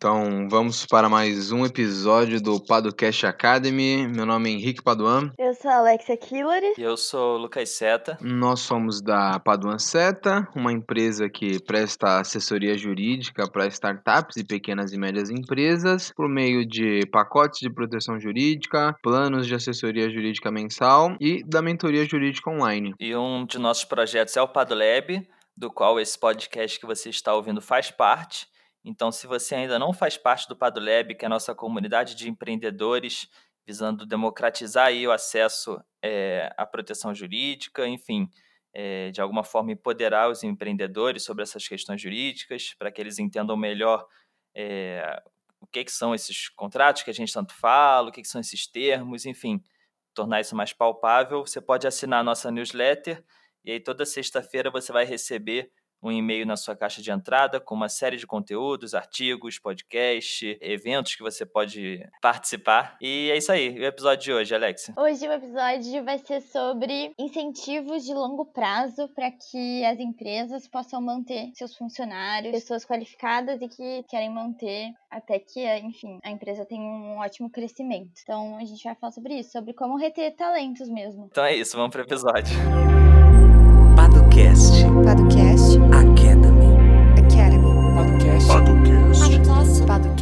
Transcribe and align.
Então, 0.00 0.48
vamos 0.48 0.86
para 0.86 1.08
mais 1.08 1.50
um 1.50 1.66
episódio 1.66 2.40
do 2.40 2.64
Padocast 2.64 3.26
Academy. 3.26 4.06
Meu 4.06 4.24
nome 4.24 4.48
é 4.48 4.52
Henrique 4.52 4.80
Paduan. 4.80 5.32
Eu 5.36 5.52
sou 5.54 5.68
a 5.68 5.78
Alexia 5.78 6.16
Killary. 6.16 6.74
E 6.78 6.82
eu 6.82 6.96
sou 6.96 7.34
o 7.34 7.38
Lucas 7.38 7.70
Seta. 7.70 8.16
Nós 8.20 8.60
somos 8.60 9.02
da 9.02 9.40
Paduan 9.40 9.76
Seta, 9.80 10.46
uma 10.54 10.72
empresa 10.72 11.28
que 11.28 11.60
presta 11.60 12.20
assessoria 12.20 12.78
jurídica 12.78 13.50
para 13.50 13.66
startups 13.66 14.36
e 14.36 14.44
pequenas 14.44 14.92
e 14.92 14.96
médias 14.96 15.30
empresas 15.30 16.12
por 16.14 16.28
meio 16.28 16.64
de 16.64 17.04
pacotes 17.10 17.58
de 17.58 17.68
proteção 17.68 18.20
jurídica, 18.20 18.94
planos 19.02 19.48
de 19.48 19.54
assessoria 19.56 20.08
jurídica 20.08 20.48
mensal 20.48 21.16
e 21.20 21.42
da 21.42 21.60
mentoria 21.60 22.04
jurídica 22.04 22.48
online. 22.48 22.94
E 23.00 23.16
um 23.16 23.44
de 23.44 23.58
nossos 23.58 23.84
projetos 23.84 24.36
é 24.36 24.40
o 24.40 24.46
Padolab, 24.46 25.26
do 25.56 25.72
qual 25.72 25.98
esse 25.98 26.16
podcast 26.16 26.78
que 26.78 26.86
você 26.86 27.10
está 27.10 27.34
ouvindo 27.34 27.60
faz 27.60 27.90
parte. 27.90 28.46
Então, 28.88 29.12
se 29.12 29.26
você 29.26 29.54
ainda 29.54 29.78
não 29.78 29.92
faz 29.92 30.16
parte 30.16 30.48
do 30.48 30.56
Padolab, 30.56 31.14
que 31.14 31.22
é 31.22 31.26
a 31.26 31.28
nossa 31.28 31.54
comunidade 31.54 32.14
de 32.14 32.26
empreendedores 32.26 33.28
visando 33.66 34.06
democratizar 34.06 34.86
aí 34.86 35.06
o 35.06 35.12
acesso 35.12 35.78
é, 36.02 36.50
à 36.56 36.64
proteção 36.64 37.14
jurídica, 37.14 37.86
enfim, 37.86 38.26
é, 38.72 39.10
de 39.10 39.20
alguma 39.20 39.44
forma 39.44 39.72
empoderar 39.72 40.30
os 40.30 40.42
empreendedores 40.42 41.22
sobre 41.22 41.42
essas 41.42 41.68
questões 41.68 42.00
jurídicas, 42.00 42.74
para 42.78 42.90
que 42.90 42.98
eles 42.98 43.18
entendam 43.18 43.58
melhor 43.58 44.06
é, 44.56 45.22
o 45.60 45.66
que, 45.66 45.84
que, 45.84 45.92
são 45.92 46.14
esses 46.14 46.48
contratos 46.48 47.02
que 47.02 47.10
a 47.10 47.14
gente 47.14 47.30
tanto 47.30 47.52
fala, 47.52 48.08
o 48.08 48.12
que, 48.12 48.22
que 48.22 48.28
são 48.28 48.40
esses 48.40 48.66
termos, 48.66 49.26
enfim, 49.26 49.62
tornar 50.14 50.40
isso 50.40 50.56
mais 50.56 50.72
palpável. 50.72 51.46
Você 51.46 51.60
pode 51.60 51.86
assinar 51.86 52.20
a 52.20 52.24
nossa 52.24 52.50
newsletter 52.50 53.22
e 53.62 53.70
aí 53.70 53.80
toda 53.80 54.06
sexta-feira 54.06 54.70
você 54.70 54.90
vai 54.92 55.04
receber 55.04 55.70
um 56.02 56.10
e-mail 56.10 56.46
na 56.46 56.56
sua 56.56 56.76
caixa 56.76 57.02
de 57.02 57.10
entrada 57.10 57.60
com 57.60 57.74
uma 57.74 57.88
série 57.88 58.16
de 58.16 58.26
conteúdos, 58.26 58.94
artigos, 58.94 59.58
podcast, 59.58 60.58
eventos 60.60 61.14
que 61.14 61.22
você 61.22 61.44
pode 61.44 62.06
participar. 62.20 62.96
E 63.00 63.30
é 63.30 63.36
isso 63.36 63.50
aí, 63.52 63.78
o 63.78 63.84
episódio 63.84 64.24
de 64.24 64.32
hoje, 64.32 64.54
Alex. 64.54 64.92
Hoje 64.96 65.26
o 65.26 65.32
episódio 65.32 66.04
vai 66.04 66.18
ser 66.18 66.40
sobre 66.40 67.12
incentivos 67.18 68.04
de 68.04 68.14
longo 68.14 68.46
prazo 68.46 69.08
para 69.14 69.30
que 69.30 69.84
as 69.84 69.98
empresas 69.98 70.68
possam 70.68 71.00
manter 71.00 71.50
seus 71.54 71.76
funcionários, 71.76 72.52
pessoas 72.52 72.84
qualificadas 72.84 73.60
e 73.60 73.68
que 73.68 74.04
querem 74.08 74.30
manter 74.30 74.92
até 75.10 75.38
que, 75.38 75.64
enfim, 75.78 76.18
a 76.22 76.30
empresa 76.30 76.64
tenha 76.64 76.82
um 76.82 77.18
ótimo 77.18 77.50
crescimento. 77.50 78.12
Então 78.22 78.56
a 78.58 78.64
gente 78.64 78.82
vai 78.84 78.94
falar 78.94 79.12
sobre 79.12 79.34
isso, 79.34 79.52
sobre 79.52 79.72
como 79.72 79.96
reter 79.96 80.34
talentos 80.36 80.88
mesmo. 80.88 81.28
Então 81.30 81.44
é 81.44 81.54
isso, 81.54 81.76
vamos 81.76 81.90
para 81.90 82.02
o 82.02 82.04
episódio. 82.04 82.56
Padocast. 83.96 84.84
Padocast. 85.04 85.37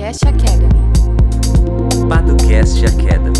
Padocast 0.06 0.28
Academy. 0.28 0.68
Padocast 2.08 2.86
Academy. 2.86 3.34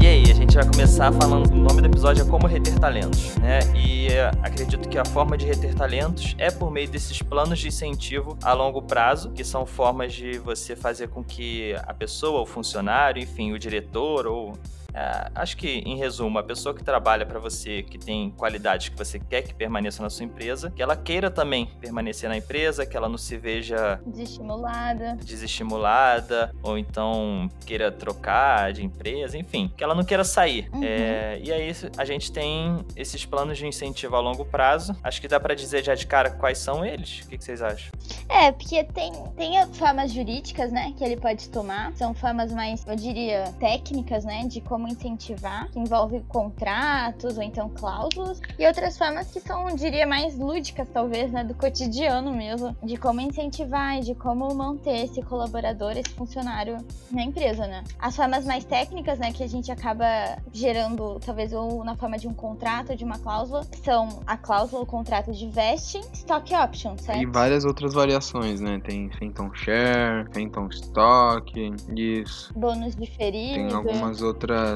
E 0.00 0.06
aí, 0.06 0.22
a 0.30 0.34
gente 0.34 0.54
vai 0.54 0.66
começar 0.66 1.12
falando, 1.12 1.52
o 1.52 1.56
nome 1.56 1.82
do 1.82 1.88
episódio 1.88 2.22
é 2.22 2.26
como 2.26 2.46
reter 2.46 2.78
talentos, 2.78 3.36
né? 3.36 3.58
E 3.76 4.06
uh, 4.06 4.38
acredito 4.42 4.88
que 4.88 4.96
a 4.96 5.04
forma 5.04 5.36
de 5.36 5.44
reter 5.44 5.74
talentos 5.74 6.34
é 6.38 6.50
por 6.50 6.70
meio 6.70 6.88
desses 6.88 7.20
planos 7.20 7.58
de 7.58 7.68
incentivo 7.68 8.38
a 8.42 8.54
longo 8.54 8.80
prazo, 8.80 9.30
que 9.32 9.44
são 9.44 9.66
formas 9.66 10.14
de 10.14 10.38
você 10.38 10.74
fazer 10.74 11.08
com 11.08 11.22
que 11.22 11.74
a 11.86 11.92
pessoa, 11.92 12.40
o 12.40 12.46
funcionário, 12.46 13.22
enfim, 13.22 13.52
o 13.52 13.58
diretor 13.58 14.26
ou 14.26 14.56
é, 14.94 15.30
acho 15.34 15.56
que, 15.56 15.82
em 15.84 15.96
resumo, 15.96 16.38
a 16.38 16.42
pessoa 16.42 16.74
que 16.74 16.82
trabalha 16.82 17.26
para 17.26 17.38
você, 17.38 17.82
que 17.82 17.98
tem 17.98 18.30
qualidades 18.30 18.88
que 18.88 18.96
você 18.96 19.18
quer 19.18 19.42
que 19.42 19.54
permaneça 19.54 20.02
na 20.02 20.10
sua 20.10 20.24
empresa, 20.24 20.70
que 20.70 20.82
ela 20.82 20.96
queira 20.96 21.30
também 21.30 21.66
permanecer 21.80 22.28
na 22.28 22.36
empresa, 22.36 22.86
que 22.86 22.96
ela 22.96 23.08
não 23.08 23.18
se 23.18 23.36
veja 23.36 24.00
desestimulada, 24.06 25.16
desestimulada 25.16 26.54
ou 26.62 26.78
então 26.78 27.48
queira 27.66 27.92
trocar 27.92 28.72
de 28.72 28.84
empresa, 28.84 29.36
enfim, 29.36 29.72
que 29.76 29.84
ela 29.84 29.94
não 29.94 30.04
queira 30.04 30.24
sair. 30.24 30.68
Uhum. 30.72 30.82
É, 30.82 31.38
e 31.42 31.52
aí 31.52 31.72
a 31.96 32.04
gente 32.04 32.32
tem 32.32 32.84
esses 32.96 33.24
planos 33.24 33.58
de 33.58 33.66
incentivo 33.66 34.16
a 34.16 34.20
longo 34.20 34.44
prazo. 34.44 34.96
Acho 35.02 35.20
que 35.20 35.28
dá 35.28 35.38
para 35.38 35.54
dizer 35.54 35.84
já 35.84 35.94
de 35.94 36.06
cara 36.06 36.30
quais 36.30 36.58
são 36.58 36.84
eles. 36.84 37.20
O 37.20 37.28
que, 37.28 37.38
que 37.38 37.44
vocês 37.44 37.60
acham? 37.60 37.90
É, 38.28 38.50
porque 38.52 38.82
tem, 38.84 39.12
tem 39.36 39.58
as 39.58 39.76
formas 39.76 40.12
jurídicas, 40.12 40.72
né, 40.72 40.94
que 40.96 41.04
ele 41.04 41.16
pode 41.16 41.48
tomar. 41.50 41.92
São 41.94 42.14
formas 42.14 42.52
mais, 42.52 42.86
eu 42.86 42.96
diria, 42.96 43.44
técnicas, 43.58 44.24
né, 44.24 44.44
de 44.46 44.60
como 44.60 44.77
incentivar, 44.86 45.68
que 45.70 45.78
envolve 45.78 46.20
contratos 46.28 47.36
ou 47.36 47.42
então 47.42 47.68
cláusulas, 47.70 48.40
e 48.58 48.66
outras 48.66 48.98
formas 48.98 49.30
que 49.30 49.40
são, 49.40 49.74
diria, 49.74 50.06
mais 50.06 50.38
lúdicas, 50.38 50.88
talvez, 50.92 51.32
né, 51.32 51.42
do 51.42 51.54
cotidiano 51.54 52.32
mesmo, 52.32 52.76
de 52.82 52.96
como 52.96 53.20
incentivar 53.20 53.98
e 53.98 54.00
de 54.00 54.14
como 54.14 54.54
manter 54.54 55.04
esse 55.04 55.22
colaborador, 55.22 55.92
esse 55.92 56.10
funcionário 56.10 56.76
na 57.10 57.22
empresa, 57.22 57.66
né. 57.66 57.82
As 57.98 58.14
formas 58.14 58.44
mais 58.44 58.64
técnicas, 58.64 59.18
né, 59.18 59.32
que 59.32 59.42
a 59.42 59.48
gente 59.48 59.72
acaba 59.72 60.06
gerando, 60.52 61.18
talvez, 61.24 61.52
ou 61.52 61.82
na 61.82 61.96
forma 61.96 62.18
de 62.18 62.28
um 62.28 62.34
contrato, 62.34 62.94
de 62.94 63.04
uma 63.04 63.18
cláusula, 63.18 63.66
são 63.82 64.20
a 64.26 64.36
cláusula, 64.36 64.82
o 64.82 64.86
contrato 64.86 65.32
de 65.32 65.48
vesting, 65.48 66.02
stock 66.12 66.54
options, 66.54 67.00
certo? 67.02 67.22
E 67.22 67.26
várias 67.26 67.64
outras 67.64 67.94
variações, 67.94 68.60
né? 68.60 68.80
Tem 68.84 69.10
Phantom 69.10 69.54
Share, 69.54 70.26
Phantom 70.32 70.68
Stock, 70.68 71.72
isso. 71.96 72.52
Bônus 72.54 72.94
diferido. 72.94 73.54
Tem 73.54 73.72
algumas 73.72 74.20
outras 74.20 74.67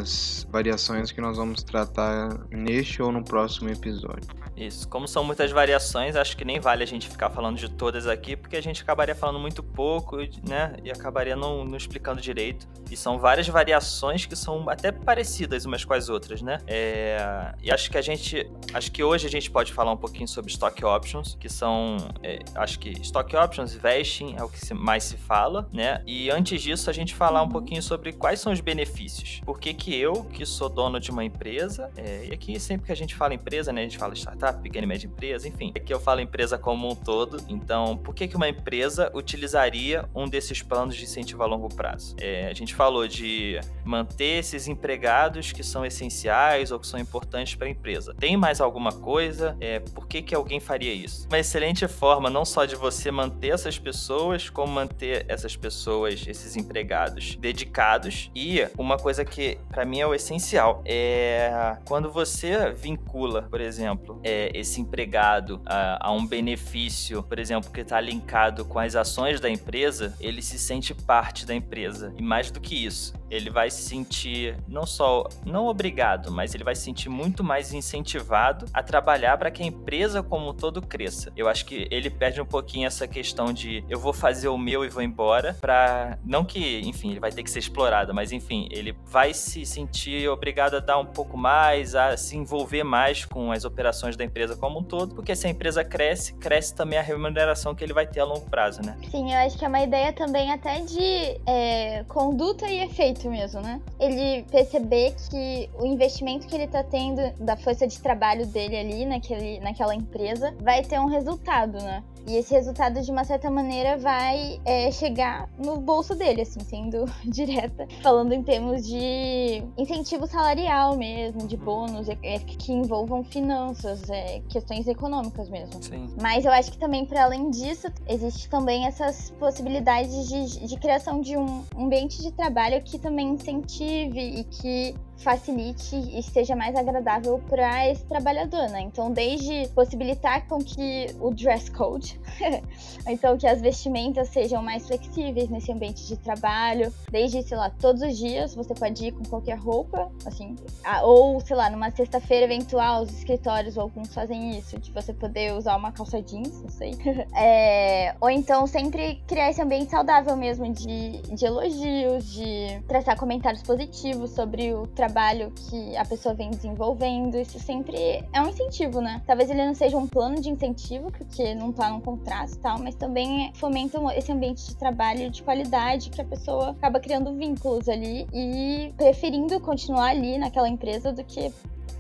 variações 0.51 1.11
que 1.11 1.21
nós 1.21 1.37
vamos 1.37 1.63
tratar 1.63 2.47
neste 2.51 3.03
ou 3.03 3.11
no 3.11 3.25
próximo 3.25 3.71
episódio. 3.71 4.43
Isso. 4.57 4.87
Como 4.89 5.09
são 5.09 5.25
muitas 5.25 5.51
variações, 5.51 6.15
acho 6.15 6.37
que 6.37 6.45
nem 6.45 6.61
vale 6.61 6.83
a 6.83 6.87
gente 6.87 7.09
ficar 7.09 7.31
falando 7.31 7.57
de 7.57 7.69
todas 7.71 8.07
aqui, 8.07 8.37
porque 8.37 8.57
a 8.57 8.61
gente 8.61 8.83
acabaria 8.83 9.15
falando 9.15 9.39
muito 9.39 9.63
pouco, 9.63 10.19
né? 10.47 10.77
E 10.85 10.91
acabaria 10.91 11.35
não, 11.35 11.65
não 11.65 11.77
explicando 11.77 12.21
direito. 12.21 12.69
E 12.91 12.97
são 12.97 13.19
várias 13.19 13.49
variações 13.49 14.27
que 14.27 14.37
são 14.37 14.69
até 14.69 14.93
parecidas 14.93 15.65
umas 15.65 15.85
com 15.85 15.95
as 15.95 16.09
outras, 16.09 16.43
né? 16.43 16.59
É... 16.67 17.55
E 17.63 17.71
acho 17.73 17.91
que 17.91 17.97
a 17.97 18.03
gente. 18.03 18.51
Acho 18.75 18.93
que 18.93 19.03
hoje 19.03 19.27
a 19.27 19.31
gente 19.31 19.51
pode 19.51 19.73
falar 19.73 19.93
um 19.93 19.97
pouquinho 19.97 20.29
sobre 20.29 20.51
stock 20.51 20.85
options, 20.85 21.37
que 21.41 21.49
são. 21.49 21.97
É, 22.23 22.39
acho 22.55 22.79
que 22.79 22.91
stock 23.01 23.35
options, 23.35 23.75
vesting 23.75 24.37
é 24.37 24.45
o 24.45 24.49
que 24.49 24.75
mais 24.75 25.05
se 25.05 25.17
fala, 25.17 25.69
né? 25.73 26.03
E 26.07 26.31
antes 26.31 26.61
disso, 26.61 26.91
a 26.91 26.93
gente 26.93 27.15
falar 27.15 27.43
um 27.43 27.49
pouquinho 27.49 27.83
sobre 27.83 28.13
quais 28.13 28.41
são 28.41 28.53
os 28.53 28.61
benefícios. 28.61 29.41
Por 29.45 29.59
que, 29.59 29.73
que 29.83 29.99
eu, 29.99 30.23
que 30.27 30.47
sou 30.47 30.69
dono 30.69 31.01
de 31.01 31.11
uma 31.11 31.25
empresa, 31.25 31.91
é... 31.97 32.27
e 32.27 32.33
aqui 32.33 32.61
sempre 32.61 32.87
que 32.87 32.93
a 32.93 32.95
gente 32.95 33.17
fala 33.17 33.35
empresa, 33.35 33.73
né? 33.73 33.81
A 33.81 33.85
gente 33.85 33.99
fala 33.99 34.15
startup 34.15 34.63
pequena 34.63 34.85
e 34.85 34.87
média 34.87 35.09
empresa, 35.09 35.49
enfim. 35.49 35.73
Aqui 35.75 35.93
eu 35.93 35.99
falo 35.99 36.21
empresa 36.21 36.57
como 36.57 36.89
um 36.89 36.95
todo. 36.95 37.45
Então, 37.49 37.97
por 37.97 38.15
que, 38.15 38.29
que 38.29 38.37
uma 38.37 38.49
empresa 38.49 39.11
utilizaria 39.13 40.09
um 40.15 40.29
desses 40.29 40.63
planos 40.63 40.95
de 40.95 41.03
incentivo 41.03 41.43
a 41.43 41.47
longo 41.47 41.69
prazo? 41.69 42.15
É, 42.21 42.47
a 42.47 42.55
gente 42.55 42.77
falou 42.77 43.09
de 43.09 43.59
manter 43.85 44.39
esses 44.39 44.69
empregados 44.69 45.51
que 45.51 45.65
são 45.65 45.85
essenciais 45.85 46.71
ou 46.71 46.79
que 46.79 46.87
são 46.87 47.01
importantes 47.01 47.57
para 47.57 47.67
a 47.67 47.71
empresa. 47.71 48.15
Tem 48.15 48.37
mais 48.37 48.61
alguma 48.61 48.93
coisa? 48.93 49.57
É, 49.61 49.81
por 49.81 50.07
que, 50.07 50.23
que 50.23 50.33
alguém 50.33 50.61
faria 50.61 50.95
isso? 50.95 51.27
Uma 51.27 51.41
excelente 51.41 51.89
forma 51.89 52.31
não 52.31 52.45
só 52.45 52.65
de 52.67 52.77
você 52.77 53.11
manter 53.11 53.49
essas 53.49 53.81
pessoas, 53.81 54.49
como 54.49 54.73
manter 54.73 55.27
essas 55.27 55.57
pessoas, 55.57 56.25
esses 56.25 56.55
empregados 56.55 57.35
dedicados. 57.35 58.31
E 58.33 58.65
uma 58.79 58.97
coisa 58.97 59.25
que 59.25 59.59
para 59.73 59.87
mim 59.87 60.01
é 60.01 60.07
o 60.07 60.15
essencial 60.15 60.83
é 60.85 61.79
quando 61.87 62.11
você 62.11 62.71
vincula, 62.71 63.43
por 63.43 63.61
exemplo, 63.61 64.21
é, 64.23 64.51
esse 64.55 64.81
empregado 64.81 65.61
a, 65.65 66.09
a, 66.09 66.13
um 66.13 66.27
benefício, 66.27 67.23
por 67.23 67.39
exemplo, 67.39 67.71
que 67.71 67.81
está 67.81 68.01
linkado 68.01 68.65
com 68.65 68.79
as 68.79 68.95
ações 68.95 69.41
da 69.41 69.49
empresa, 69.49 70.15
ele 70.21 70.43
se 70.43 70.59
sente 70.59 70.95
parte 70.95 71.47
da 71.47 71.55
empresa. 71.55 72.13
E 72.17 72.23
mais 72.23 72.51
do 72.51 72.61
que 72.61 72.85
isso, 72.85 73.15
ele 73.31 73.49
vai 73.49 73.71
se 73.71 73.83
sentir 73.83 74.57
não 74.69 74.85
só 74.85 75.27
não 75.45 75.67
obrigado, 75.67 76.31
mas 76.31 76.55
ele 76.55 76.65
vai 76.65 76.75
se 76.75 76.83
sentir 76.83 77.09
muito 77.09 77.43
mais 77.43 77.73
incentivado 77.73 78.67
a 78.75 78.83
trabalhar 78.83 79.39
para 79.39 79.51
que 79.51 79.63
a 79.63 79.67
empresa 79.67 80.23
como 80.23 80.51
um 80.51 80.55
todo 80.55 80.83
cresça. 80.83 81.33
Eu 81.35 81.49
acho 81.49 81.65
que 81.65 81.89
ele 81.91 82.11
perde 82.11 82.41
um 82.41 82.47
pouquinho 82.47 82.87
essa 82.87 83.09
questão 83.09 83.53
de 83.53 83.83
eu 83.89 83.99
vou 83.99 84.13
fazer 84.13 84.49
o 84.49 84.59
meu 84.59 84.85
e 84.85 84.89
vou 84.89 85.03
embora, 85.03 85.57
para 85.61 86.19
não 86.25 86.45
que, 86.45 86.81
enfim, 86.81 87.13
ele 87.13 87.21
vai 87.21 87.33
ter 87.33 87.43
que 87.43 87.51
ser 87.51 87.61
explorado, 87.61 88.13
mas 88.13 88.33
enfim, 88.33 88.69
ele 88.71 88.95
vai 89.07 89.33
se 89.33 89.62
sentir 89.67 90.29
obrigado 90.29 90.77
a 90.77 90.81
dar 90.81 90.99
um 90.99 91.07
pouco 91.07 91.37
mais, 91.37 91.95
a 91.95 92.17
se 92.17 92.37
envolver 92.37 92.85
mais 92.85 93.25
com 93.25 93.53
as 93.53 93.65
operações 93.65 94.17
da 94.17 94.25
empresa 94.25 94.57
como 94.57 94.81
um 94.81 94.83
todo, 94.83 95.15
porque 95.15 95.35
se 95.35 95.47
a 95.47 95.51
empresa 95.51 95.85
cresce, 95.85 96.35
cresce 96.35 96.75
também 96.75 96.99
a 96.99 97.03
remuneração 97.03 97.75
que 97.75 97.83
ele 97.83 97.93
vai 97.93 98.07
ter 98.07 98.21
a 98.21 98.25
longo 98.25 98.49
prazo, 98.49 98.83
né? 98.83 98.97
Sim, 99.11 99.33
eu 99.33 99.39
acho 99.39 99.59
que 99.59 99.65
é 99.65 99.69
uma 99.69 99.83
ideia 99.83 100.13
também 100.13 100.51
até 100.53 100.81
de 100.81 101.41
é, 101.47 102.05
conduta 102.09 102.67
e 102.69 102.83
efeito 102.83 103.29
mesmo, 103.31 103.61
né? 103.61 103.81
Ele 103.99 104.45
perceber 104.51 105.15
que 105.31 105.71
o 105.79 105.87
investimento 105.87 106.47
que 106.47 106.55
ele 106.55 106.67
tá 106.67 106.83
tendo 106.83 107.21
da 107.39 107.57
força 107.57 107.87
de 107.87 108.01
trabalho 108.01 108.47
dele 108.47 108.77
ali 108.77 109.07
naquele, 109.07 109.61
naquela 109.61 109.95
empresa 109.95 110.55
vai 110.61 110.83
ter 110.83 110.99
um 110.99 111.07
resultado, 111.07 111.79
né? 111.79 112.03
E 112.27 112.37
esse 112.37 112.55
resultado, 112.55 113.01
de 113.01 113.11
uma 113.11 113.25
certa 113.25 113.51
maneira, 113.51 113.97
vai 113.97 114.61
é, 114.65 114.91
chegar 114.91 115.49
no 115.59 115.79
bolso 115.79 116.15
dele, 116.15 116.43
assim, 116.43 116.61
sendo 116.61 117.05
direta, 117.25 117.87
falando 118.03 118.33
em 118.33 118.43
termos 118.43 118.87
de 118.87 119.63
incentivo 119.77 120.27
salarial 120.27 120.97
mesmo, 120.97 121.47
de 121.47 121.57
bônus 121.57 122.09
é, 122.09 122.17
é, 122.23 122.39
que 122.39 122.73
envolvam 122.73 123.25
finanças, 123.25 124.09
é, 124.09 124.41
questões 124.49 124.87
econômicas 124.87 125.49
mesmo. 125.49 125.83
Sim. 125.83 126.09
Mas 126.21 126.45
eu 126.45 126.53
acho 126.53 126.71
que 126.73 126.79
também, 126.79 127.05
para 127.05 127.25
além 127.25 127.51
disso, 127.51 127.89
existe 128.09 128.49
também 128.49 128.87
essas 128.87 129.31
possibilidades 129.39 130.29
de, 130.29 130.67
de 130.67 130.77
criação 130.77 131.21
de 131.21 131.37
um 131.37 131.65
ambiente 131.77 132.21
de 132.23 132.31
trabalho 132.33 132.81
que 132.83 132.99
também 132.99 133.31
incentive 133.31 134.21
e 134.21 134.45
que 134.45 134.95
facilite 135.23 135.97
e 135.97 136.23
seja 136.23 136.55
mais 136.57 136.75
agradável 136.75 137.41
para 137.49 137.89
esse 137.89 138.05
trabalhador, 138.05 138.69
né? 138.69 138.81
Então, 138.81 139.11
desde 139.11 139.69
possibilitar 139.69 140.47
com 140.49 140.59
que 140.59 141.07
o 141.21 141.33
dress 141.33 141.71
code, 141.71 142.12
então 143.07 143.37
que 143.37 143.47
as 143.47 143.61
vestimentas 143.61 144.29
sejam 144.29 144.63
mais 144.63 144.87
flexíveis 144.87 145.49
nesse 145.49 145.73
ambiente 145.73 146.07
de 146.07 146.17
trabalho, 146.17 146.93
desde, 147.11 147.43
sei 147.43 147.57
lá, 147.57 147.71
todos 147.71 148.03
os 148.03 148.17
dias 148.17 148.55
você 148.55 148.75
pode 148.75 149.07
ir 149.07 149.13
com 149.13 149.25
qualquer 149.25 149.59
roupa, 149.59 150.11
assim, 150.27 150.57
ou, 151.03 151.41
sei 151.41 151.57
lá, 151.57 151.71
numa 151.71 151.91
sexta-feira 151.91 152.47
eventual, 152.47 153.03
os 153.03 153.11
escritórios 153.11 153.77
ou 153.77 153.85
alguns 153.85 154.13
fazem 154.15 154.59
isso, 154.59 154.79
de 154.79 154.91
você 154.93 155.13
poder 155.13 155.53
usar 155.55 155.77
uma 155.77 155.93
calça 155.93 156.21
jeans, 156.23 156.63
não 156.63 156.71
sei. 156.71 156.93
é, 157.37 158.15
ou 158.21 158.31
então 158.31 158.67
sempre 158.67 159.23
criar 159.27 159.51
esse 159.51 159.61
ambiente 159.61 159.91
saudável 159.91 160.37
mesmo 160.37 160.73
de, 160.73 161.23
de 161.23 161.45
elogios, 161.45 162.33
de 162.33 162.81
traçar 162.89 163.17
comentários 163.17 163.63
positivos 163.63 164.31
sobre 164.31 164.73
o 164.75 164.87
trabalho 164.87 165.53
que 165.53 165.97
a 165.97 166.05
pessoa 166.05 166.35
vem 166.35 166.51
desenvolvendo, 166.51 167.39
isso 167.39 167.59
sempre 167.59 168.25
é 168.33 168.41
um 168.41 168.49
incentivo, 168.49 169.01
né? 169.01 169.23
Talvez 169.27 169.51
ele 169.51 169.65
não 169.65 169.75
seja 169.75 169.97
um 169.97 170.07
plano 170.07 170.41
de 170.41 170.49
incentivo, 170.49 171.11
porque 171.11 171.55
não 171.55 171.73
tá 171.73 171.91
num 171.91 172.01
contrato 172.03 172.53
e 172.53 172.59
tal, 172.59 172.79
mas 172.79 172.95
também 172.95 173.53
fomenta 173.55 173.99
esse 174.17 174.31
ambiente 174.31 174.67
de 174.67 174.77
trabalho 174.77 175.31
de 175.31 175.43
qualidade 175.43 176.11
que 176.11 176.21
a 176.21 176.25
pessoa 176.25 176.71
acaba 176.71 177.01
criando 177.01 177.35
vínculos 177.37 177.89
ali 177.89 178.27
e 178.33 178.93
preferindo 178.97 179.59
continuar 179.61 180.11
ali 180.11 180.39
naquela 180.39 180.69
empresa 180.69 181.13
do 181.13 181.25
que 181.25 181.53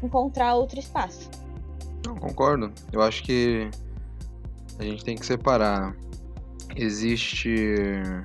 encontrar 0.02 0.54
outro 0.54 0.78
espaço. 0.78 1.30
Não, 2.04 2.16
concordo. 2.16 2.72
Eu 2.92 3.00
acho 3.00 3.22
que 3.22 3.70
a 4.78 4.82
gente 4.82 5.04
tem 5.04 5.16
que 5.16 5.24
separar 5.24 5.96
existe 6.76 7.54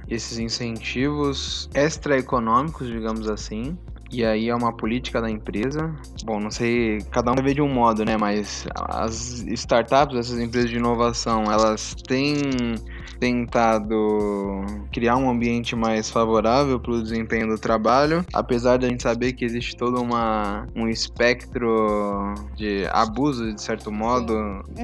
esses 0.10 0.40
incentivos 0.40 1.70
extraeconômicos, 1.74 2.88
digamos 2.88 3.28
assim, 3.28 3.78
e 4.12 4.24
aí 4.24 4.50
é 4.50 4.56
uma 4.56 4.72
política 4.76 5.22
da 5.22 5.30
empresa. 5.30 5.94
Bom, 6.24 6.40
não 6.40 6.52
sei, 6.52 7.00
cada 7.12 7.32
um 7.32 7.36
ver 7.36 7.54
de 7.54 7.62
um 7.62 7.68
modo, 7.68 8.06
né? 8.06 8.18
Mas 8.18 8.66
as 8.76 9.42
startups, 9.42 10.18
essas 10.18 10.40
empresas 10.40 10.70
de 10.70 10.78
inovação, 10.78 11.44
elas 11.52 11.94
têm 12.08 12.36
tentado 13.20 14.62
criar 14.92 15.18
um 15.18 15.30
ambiente 15.30 15.76
mais 15.76 16.10
favorável 16.10 16.80
para 16.80 16.92
o 16.92 17.02
desempenho 17.02 17.48
do 17.48 17.58
trabalho, 17.58 18.26
apesar 18.34 18.78
de 18.78 18.86
a 18.86 18.90
gente 18.90 19.04
saber 19.04 19.34
que 19.34 19.46
existe 19.46 19.76
todo 19.76 20.02
uma, 20.02 20.68
um 20.76 20.88
espectro 20.88 22.34
de 22.56 22.86
abuso, 22.92 23.54
de 23.54 23.62
certo 23.62 23.92
modo, 23.92 24.34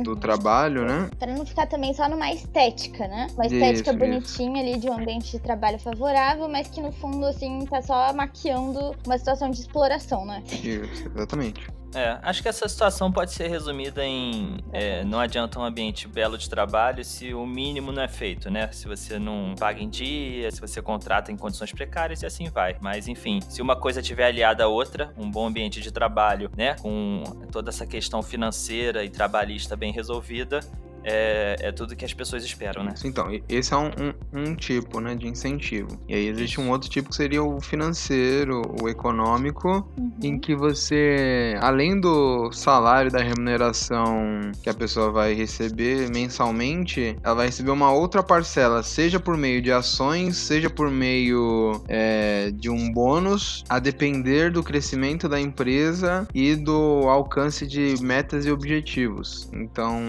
do 0.04 0.12
Uhum. 0.12 0.16
trabalho, 0.16 0.86
né? 0.86 1.10
Para 1.18 1.34
não 1.34 1.46
ficar 1.46 1.66
também 1.68 1.94
só 1.94 2.08
numa 2.10 2.32
estética, 2.32 3.08
né? 3.08 3.28
Uma 3.36 3.46
estética 3.46 3.90
Isso, 3.92 4.00
bonitinha 4.00 4.62
ali 4.62 4.78
de 4.80 4.90
um 4.90 4.94
ambiente 4.94 5.32
de 5.32 5.40
trabalho 5.40 5.80
favorável, 5.80 6.48
mas 6.48 6.68
que 6.68 6.82
no 6.82 6.92
fundo, 6.92 7.26
assim, 7.26 7.66
tá 7.66 7.82
só 7.82 8.14
maquiando 8.14 8.96
uma 9.06 9.18
situação 9.18 9.50
de 9.50 9.60
exploração, 9.60 10.26
né? 10.26 10.44
Isso, 10.52 11.10
exatamente. 11.14 11.66
É, 11.96 12.18
acho 12.24 12.42
que 12.42 12.48
essa 12.48 12.68
situação 12.68 13.12
pode 13.12 13.32
ser 13.32 13.48
resumida 13.48 14.04
em 14.04 14.58
é, 14.72 15.04
não 15.04 15.20
adianta 15.20 15.60
um 15.60 15.64
ambiente 15.64 16.08
belo 16.08 16.38
de 16.38 16.50
trabalho 16.50 17.06
se 17.06 17.34
o 17.34 17.46
mínimo 17.46 17.92
não 17.92 18.02
é 18.02 18.08
feito, 18.08 18.50
né? 18.50 18.72
Se 18.72 18.88
você 18.88 19.20
não 19.20 19.54
paga 19.58 19.82
em 19.82 19.90
dia, 19.90 20.50
se 20.52 20.60
você 20.60 20.82
contrata 20.82 21.32
em 21.32 21.38
condições 21.38 21.72
precárias 21.72 22.24
e 22.24 22.26
assim 22.26 22.50
vai. 22.50 22.78
Mas 22.82 23.08
enfim, 23.08 23.40
se 23.48 23.62
uma 23.62 23.76
coisa 23.76 24.02
tiver 24.02 24.26
aliada 24.26 24.64
à 24.64 24.68
outra, 24.68 25.14
um 25.18 25.30
bom 25.30 25.46
ambiente 25.46 25.82
de 25.82 25.92
trabalho, 25.92 26.50
né? 26.58 26.76
Com 26.82 27.24
toda 27.52 27.70
essa 27.70 27.86
questão 27.86 28.24
financeira 28.24 29.04
e 29.04 29.10
trabalhista 29.10 29.76
bem 29.76 29.92
resolvida, 29.92 30.62
é, 31.04 31.56
é 31.60 31.72
tudo 31.72 31.96
que 31.96 32.06
as 32.06 32.14
pessoas 32.14 32.44
esperam, 32.44 32.84
né? 32.84 32.94
Então, 33.04 33.28
esse 33.50 33.74
é 33.74 33.78
um, 33.78 33.92
um, 34.34 34.42
um 34.42 34.56
tipo 34.56 35.00
né, 35.00 35.16
de 35.16 35.28
incentivo. 35.28 36.00
E 36.08 36.14
aí 36.14 36.28
existe 36.28 36.60
um 36.60 36.70
outro 36.70 36.90
tipo 36.90 37.10
que 37.10 37.16
seria 37.16 37.44
o 37.44 37.60
financeiro, 37.60 38.62
o 38.82 38.90
econômico, 38.90 39.88
em 40.22 40.40
que 40.40 40.56
você, 40.56 41.58
além 41.62 42.00
do 42.00 42.52
salário 42.52 43.12
da 43.12 43.22
remuneração 43.22 44.52
que 44.62 44.70
a 44.70 44.74
pessoa 44.74 45.12
vai 45.12 45.34
receber 45.34 46.10
mensalmente, 46.10 47.18
ela 47.24 47.36
vai 47.36 47.46
receber 47.48 47.72
uma 47.72 47.92
outra 47.92 48.24
parcela, 48.24 48.84
seja 48.84 49.20
por 49.20 49.38
meio 49.38 49.62
de 49.62 49.72
ações, 49.72 50.38
seja 50.38 50.70
por 50.70 50.90
meio 50.90 51.82
é, 51.88 52.52
de 52.52 52.70
um 52.70 52.92
bônus, 52.92 53.64
a 53.68 53.80
depender 53.80 54.52
do 54.52 54.64
crescimento 54.64 55.28
da 55.28 55.40
empresa 55.40 56.28
e 56.34 56.56
do 56.56 57.08
alcance 57.10 57.66
de 57.68 57.96
metas 58.02 58.46
e 58.46 58.52
objetivos. 58.52 59.50
Então, 59.54 60.02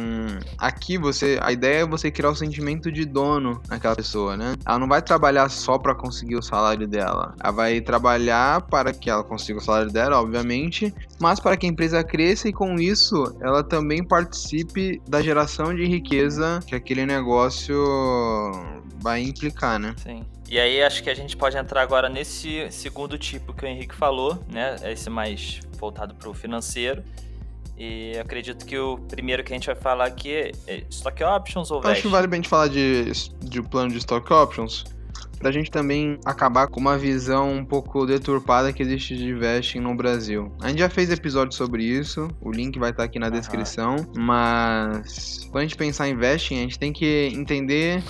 aqui 0.59 0.84
você, 0.99 1.39
a 1.41 1.51
ideia 1.51 1.83
é 1.83 1.87
você 1.87 2.11
criar 2.11 2.31
o 2.31 2.35
sentimento 2.35 2.93
de 2.93 3.05
dono 3.05 3.61
naquela 3.69 3.97
pessoa, 3.97 4.37
né? 4.37 4.55
Ela 4.67 4.79
não 4.79 4.89
vai 4.89 5.01
trabalhar 5.01 5.49
só 5.49 5.79
para 5.79 5.95
conseguir 5.95 6.37
o 6.37 6.43
salário 6.43 6.87
dela. 6.87 7.35
Ela 7.43 7.53
vai 7.53 7.81
trabalhar 7.81 8.63
para 8.63 8.93
que 8.93 9.09
ela 9.09 9.25
consiga 9.25 9.59
o 9.59 9.63
salário 9.63 9.91
dela, 9.91 10.21
obviamente, 10.21 10.95
mas 11.19 11.41
para 11.41 11.57
que 11.57 11.67
a 11.67 11.69
empresa 11.69 12.05
cresça 12.05 12.49
e 12.49 12.53
com 12.53 12.75
isso 12.77 13.37
ela 13.41 13.63
também 13.63 14.05
participe 14.05 15.01
da 15.09 15.23
geração 15.23 15.75
de 15.75 15.87
riqueza 15.87 16.61
que 16.67 16.75
aquele 16.75 17.07
negócio 17.07 17.75
vai 19.01 19.23
implicar, 19.23 19.79
né? 19.79 19.95
Sim. 19.97 20.25
E 20.49 20.59
aí 20.59 20.83
acho 20.83 21.03
que 21.03 21.11
a 21.11 21.15
gente 21.15 21.37
pode 21.37 21.57
entrar 21.57 21.83
agora 21.83 22.09
nesse 22.09 22.71
segundo 22.71 23.19
tipo 23.19 23.53
que 23.53 23.65
o 23.65 23.69
Henrique 23.69 23.95
falou, 23.95 24.39
né? 24.49 24.77
Esse 24.85 25.09
mais 25.09 25.61
voltado 25.79 26.15
para 26.15 26.29
o 26.29 26.35
financeiro. 26.35 27.03
E 27.77 28.17
acredito 28.19 28.65
que 28.65 28.79
o 28.79 28.99
primeiro 28.99 29.43
que 29.43 29.53
a 29.53 29.57
gente 29.57 29.67
vai 29.67 29.75
falar 29.75 30.07
aqui 30.07 30.53
é 30.67 30.85
stock 30.91 31.23
options 31.25 31.71
ou 31.71 31.81
acho 31.85 32.03
que 32.03 32.09
vale 32.09 32.27
bem 32.27 32.39
a 32.39 32.43
gente 32.43 32.49
falar 32.49 32.69
de, 32.69 33.11
de 33.41 33.63
plano 33.63 33.91
de 33.91 33.99
stock 33.99 34.33
options, 34.33 34.85
pra 35.41 35.51
gente 35.51 35.71
também 35.71 36.19
acabar 36.25 36.69
com 36.69 36.79
uma 36.79 36.97
visão 36.97 37.53
um 37.53 37.65
pouco 37.65 38.07
deturpada 38.07 38.73
que 38.73 38.83
existe 38.83 39.17
de 39.17 39.35
vesting 39.35 39.81
no 39.81 39.95
Brasil. 39.95 40.53
A 40.61 40.69
gente 40.69 40.79
já 40.79 40.89
fez 40.89 41.11
episódio 41.11 41.55
sobre 41.57 41.85
isso, 41.85 42.29
o 42.41 42.51
link 42.51 42.79
vai 42.79 42.91
estar 42.91 43.05
aqui 43.05 43.19
na 43.19 43.27
Aham. 43.27 43.37
descrição, 43.37 43.97
mas 44.17 45.49
quando 45.51 45.59
a 45.59 45.63
gente 45.63 45.77
pensar 45.77 46.09
em 46.09 46.17
vesting, 46.17 46.59
a 46.59 46.63
gente 46.63 46.79
tem 46.79 46.93
que 46.93 47.31
entender 47.35 48.03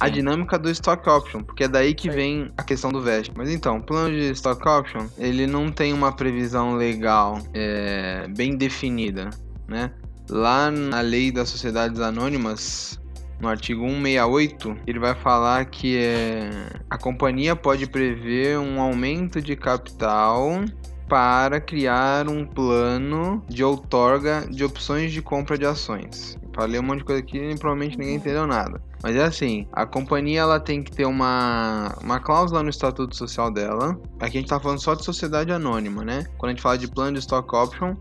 a 0.00 0.06
Sim. 0.06 0.12
dinâmica 0.12 0.58
do 0.58 0.70
stock 0.70 1.08
option, 1.08 1.42
porque 1.42 1.64
é 1.64 1.68
daí 1.68 1.94
que 1.94 2.10
vem 2.10 2.50
a 2.56 2.62
questão 2.62 2.90
do 2.90 3.00
vesting. 3.00 3.32
Mas 3.36 3.50
então, 3.50 3.78
o 3.78 3.82
plano 3.82 4.10
de 4.10 4.30
stock 4.32 4.66
option, 4.68 5.06
ele 5.18 5.46
não 5.46 5.70
tem 5.70 5.92
uma 5.92 6.12
previsão 6.12 6.76
legal 6.76 7.38
é, 7.54 8.26
bem 8.28 8.56
definida, 8.56 9.30
né? 9.68 9.90
Lá 10.28 10.70
na 10.70 11.00
lei 11.00 11.30
das 11.30 11.48
sociedades 11.48 12.00
anônimas, 12.00 13.00
no 13.40 13.48
artigo 13.48 13.82
168, 13.86 14.76
ele 14.86 14.98
vai 14.98 15.14
falar 15.14 15.64
que 15.66 15.98
é, 15.98 16.50
a 16.90 16.98
companhia 16.98 17.54
pode 17.54 17.86
prever 17.86 18.58
um 18.58 18.80
aumento 18.80 19.40
de 19.40 19.54
capital 19.54 20.64
para 21.08 21.60
criar 21.60 22.28
um 22.28 22.44
plano 22.44 23.42
de 23.48 23.62
outorga 23.62 24.46
de 24.50 24.64
opções 24.64 25.12
de 25.12 25.22
compra 25.22 25.56
de 25.56 25.64
ações. 25.64 26.36
Falei 26.54 26.80
um 26.80 26.82
monte 26.82 26.98
de 26.98 27.04
coisa 27.04 27.20
aqui 27.20 27.38
e 27.38 27.58
provavelmente 27.58 27.98
ninguém 27.98 28.16
entendeu 28.16 28.46
nada. 28.46 28.80
Mas 29.02 29.16
é 29.16 29.24
assim, 29.24 29.66
a 29.72 29.84
companhia 29.86 30.40
ela 30.40 30.58
tem 30.58 30.82
que 30.82 30.90
ter 30.90 31.06
uma, 31.06 31.94
uma 32.02 32.18
cláusula 32.18 32.62
no 32.62 32.70
estatuto 32.70 33.16
social 33.16 33.50
dela. 33.50 33.98
Aqui 34.18 34.38
a 34.38 34.40
gente 34.40 34.48
tá 34.48 34.58
falando 34.58 34.80
só 34.80 34.94
de 34.94 35.04
sociedade 35.04 35.52
anônima, 35.52 36.04
né? 36.04 36.26
Quando 36.38 36.50
a 36.50 36.52
gente 36.54 36.62
fala 36.62 36.78
de 36.78 36.88
plano 36.88 37.12
de 37.12 37.20
stock 37.20 37.54
option, 37.54 37.94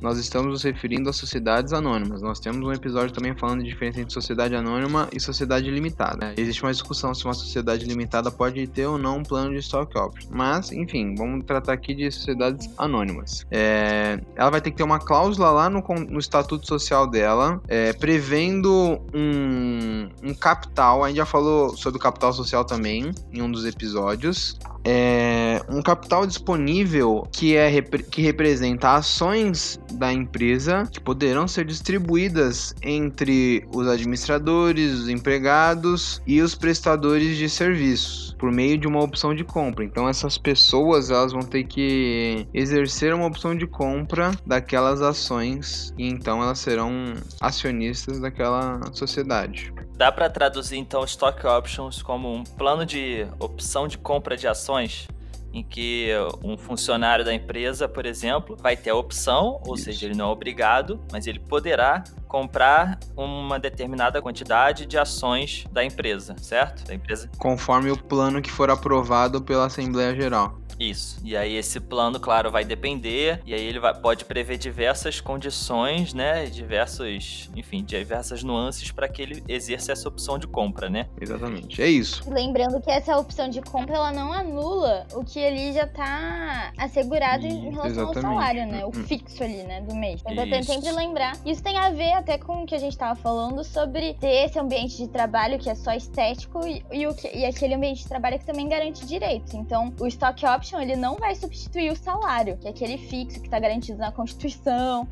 nós 0.00 0.18
estamos 0.18 0.50
nos 0.50 0.62
referindo 0.62 1.08
a 1.08 1.12
sociedades 1.12 1.72
anônimas. 1.72 2.22
Nós 2.22 2.40
temos 2.40 2.66
um 2.66 2.72
episódio 2.72 3.12
também 3.12 3.34
falando 3.34 3.62
de 3.62 3.68
diferença 3.68 4.00
entre 4.00 4.12
sociedade 4.12 4.54
anônima 4.54 5.08
e 5.12 5.20
sociedade 5.20 5.70
limitada. 5.70 6.28
né? 6.28 6.34
Existe 6.36 6.62
uma 6.62 6.72
discussão 6.72 7.14
se 7.14 7.24
uma 7.24 7.34
sociedade 7.34 7.84
limitada 7.84 8.30
pode 8.30 8.66
ter 8.66 8.86
ou 8.86 8.98
não 8.98 9.18
um 9.18 9.22
plano 9.22 9.50
de 9.52 9.58
stock 9.58 9.96
option. 9.98 10.28
Mas, 10.30 10.72
enfim, 10.72 11.14
vamos 11.14 11.44
tratar 11.44 11.72
aqui 11.72 11.94
de 11.94 12.10
sociedades 12.10 12.68
anônimas. 12.78 13.46
É, 13.50 14.20
ela 14.36 14.50
vai 14.50 14.60
ter 14.60 14.70
que 14.70 14.76
ter 14.76 14.82
uma 14.82 14.98
cláusula 14.98 15.50
lá 15.50 15.70
no, 15.70 15.82
no 16.08 16.18
estatuto 16.18 16.66
social 16.66 17.06
dela, 17.06 17.60
é, 17.68 17.92
prevendo 17.92 19.00
um, 19.14 20.08
um 20.22 20.34
capital. 20.34 21.04
A 21.04 21.08
gente 21.08 21.18
já 21.18 21.26
falou 21.26 21.76
sobre 21.76 21.98
o 21.98 22.00
capital 22.00 22.32
social 22.32 22.64
também 22.64 23.10
em 23.32 23.42
um 23.42 23.50
dos 23.50 23.64
episódios 23.64 24.58
é, 24.90 25.60
um 25.68 25.82
capital 25.82 26.26
disponível 26.26 27.28
que, 27.30 27.54
é, 27.54 27.82
que 27.82 28.22
representa 28.22 28.94
ações 28.94 29.78
da 29.92 30.10
empresa 30.10 30.88
que 30.90 30.98
poderão 30.98 31.46
ser 31.46 31.66
distribuídas 31.66 32.74
entre 32.82 33.68
os 33.74 33.86
administradores, 33.86 34.94
os 34.94 35.08
empregados 35.10 36.22
e 36.26 36.40
os 36.40 36.54
prestadores 36.54 37.36
de 37.36 37.50
serviços 37.50 38.34
por 38.38 38.50
meio 38.50 38.78
de 38.78 38.86
uma 38.86 39.02
opção 39.02 39.34
de 39.34 39.44
compra. 39.44 39.84
Então 39.84 40.08
essas 40.08 40.38
pessoas 40.38 41.10
elas 41.10 41.32
vão 41.32 41.42
ter 41.42 41.64
que 41.64 42.48
exercer 42.54 43.12
uma 43.12 43.26
opção 43.26 43.54
de 43.54 43.66
compra 43.66 44.30
daquelas 44.46 45.02
ações 45.02 45.92
e 45.98 46.08
então 46.08 46.42
elas 46.42 46.60
serão 46.60 47.12
acionistas 47.42 48.20
daquela 48.20 48.80
sociedade. 48.94 49.70
Dá 49.98 50.12
para 50.12 50.30
traduzir 50.30 50.76
então 50.78 51.02
stock 51.02 51.44
options 51.44 52.02
como 52.02 52.32
um 52.32 52.44
plano 52.44 52.86
de 52.86 53.26
opção 53.40 53.88
de 53.88 53.98
compra 53.98 54.36
de 54.36 54.46
ações 54.46 55.08
em 55.52 55.64
que 55.64 56.10
um 56.40 56.56
funcionário 56.56 57.24
da 57.24 57.34
empresa, 57.34 57.88
por 57.88 58.06
exemplo, 58.06 58.56
vai 58.56 58.76
ter 58.76 58.90
a 58.90 58.94
opção, 58.94 59.60
ou 59.66 59.74
Isso. 59.74 59.86
seja, 59.86 60.06
ele 60.06 60.14
não 60.14 60.28
é 60.28 60.28
obrigado, 60.28 61.00
mas 61.10 61.26
ele 61.26 61.40
poderá 61.40 62.04
comprar 62.28 62.98
uma 63.16 63.58
determinada 63.58 64.20
quantidade 64.22 64.86
de 64.86 64.96
ações 64.98 65.64
da 65.72 65.84
empresa, 65.84 66.36
certo? 66.38 66.84
Da 66.86 66.94
empresa. 66.94 67.28
Conforme 67.38 67.90
o 67.90 67.96
plano 67.98 68.40
que 68.42 68.50
for 68.50 68.70
aprovado 68.70 69.40
pela 69.42 69.66
Assembleia 69.66 70.14
Geral. 70.14 70.58
Isso. 70.78 71.18
E 71.24 71.36
aí 71.36 71.56
esse 71.56 71.80
plano, 71.80 72.20
claro, 72.20 72.52
vai 72.52 72.64
depender, 72.64 73.42
e 73.44 73.52
aí 73.52 73.60
ele 73.66 73.80
vai- 73.80 73.92
pode 73.94 74.24
prever 74.24 74.56
diversas 74.58 75.20
condições, 75.20 76.14
né? 76.14 76.46
Diversos, 76.46 77.50
enfim, 77.56 77.82
diversas 77.82 78.44
nuances 78.44 78.92
para 78.92 79.08
que 79.08 79.20
ele 79.20 79.42
exerça 79.48 79.90
essa 79.90 80.06
opção 80.08 80.38
de 80.38 80.46
compra, 80.46 80.88
né? 80.88 81.06
Exatamente. 81.20 81.82
É 81.82 81.88
isso. 81.88 82.22
Lembrando 82.30 82.80
que 82.80 82.88
essa 82.92 83.16
opção 83.18 83.48
de 83.50 83.60
compra 83.60 83.96
ela 83.96 84.12
não 84.12 84.32
anula 84.32 85.04
o 85.14 85.24
que 85.24 85.44
ali 85.44 85.72
já 85.72 85.84
tá 85.84 86.70
assegurado 86.78 87.44
em 87.44 87.58
em 87.58 87.70
relação 87.70 87.90
Exatamente. 87.90 88.16
ao 88.26 88.32
salário, 88.34 88.66
né? 88.68 88.84
O 88.84 88.88
Hum, 88.88 88.92
hum. 88.94 89.04
fixo 89.04 89.42
ali, 89.42 89.64
né? 89.64 89.80
Do 89.80 89.94
mês. 89.96 90.22
É 90.24 90.32
importante 90.32 90.66
sempre 90.66 90.92
lembrar. 90.92 91.32
Isso 91.44 91.60
tem 91.60 91.76
a 91.76 91.90
ver 91.90 92.12
até 92.18 92.38
com 92.38 92.62
o 92.62 92.66
que 92.66 92.74
a 92.74 92.78
gente 92.78 92.96
tava 92.96 93.14
falando 93.14 93.62
sobre 93.64 94.14
ter 94.14 94.46
esse 94.46 94.58
ambiente 94.58 94.96
de 94.96 95.08
trabalho 95.08 95.58
que 95.58 95.70
é 95.70 95.74
só 95.74 95.92
estético 95.92 96.66
e, 96.66 96.84
e 96.92 97.06
o 97.06 97.14
que, 97.14 97.28
e 97.36 97.44
aquele 97.44 97.74
ambiente 97.74 98.02
de 98.02 98.08
trabalho 98.08 98.38
que 98.38 98.44
também 98.44 98.68
garante 98.68 99.06
direitos. 99.06 99.54
Então, 99.54 99.92
o 100.00 100.06
stock 100.06 100.44
option 100.46 100.80
ele 100.80 100.96
não 100.96 101.16
vai 101.16 101.34
substituir 101.34 101.90
o 101.90 101.96
salário, 101.96 102.56
que 102.58 102.66
é 102.66 102.70
aquele 102.70 102.98
fixo 102.98 103.40
que 103.40 103.48
tá 103.48 103.58
garantido 103.58 103.98
na 103.98 104.12
Constituição. 104.12 105.08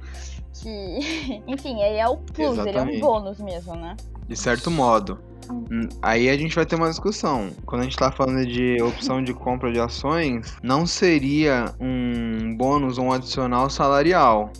Que, 0.63 1.43
enfim, 1.47 1.81
ele 1.81 1.99
é 1.99 2.09
o 2.09 2.17
plus, 2.17 2.59
ele 2.59 2.69
é 2.69 2.71
Exatamente. 2.71 2.99
um 2.99 3.01
bônus 3.01 3.39
mesmo, 3.39 3.75
né? 3.75 3.97
De 4.29 4.37
certo 4.37 4.71
modo. 4.71 5.19
Hum, 5.51 5.89
Aí 6.03 6.29
a 6.29 6.37
gente 6.37 6.55
vai 6.55 6.67
ter 6.67 6.77
uma 6.77 6.89
discussão. 6.89 7.51
Quando 7.65 7.83
a 7.83 7.85
gente 7.85 7.97
tá 7.97 8.11
falando 8.11 8.45
de 8.47 8.83
opção 8.83 9.23
de 9.23 9.33
compra 9.33 9.73
de 9.73 9.79
ações, 9.79 10.57
não 10.63 10.87
seria 10.87 11.73
um 11.81 12.57
bônus 12.57 12.99
ou 12.99 13.07
um 13.07 13.13
adicional 13.13 13.71
salarial. 13.71 14.51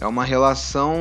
É 0.00 0.06
uma 0.06 0.24
relação 0.24 0.96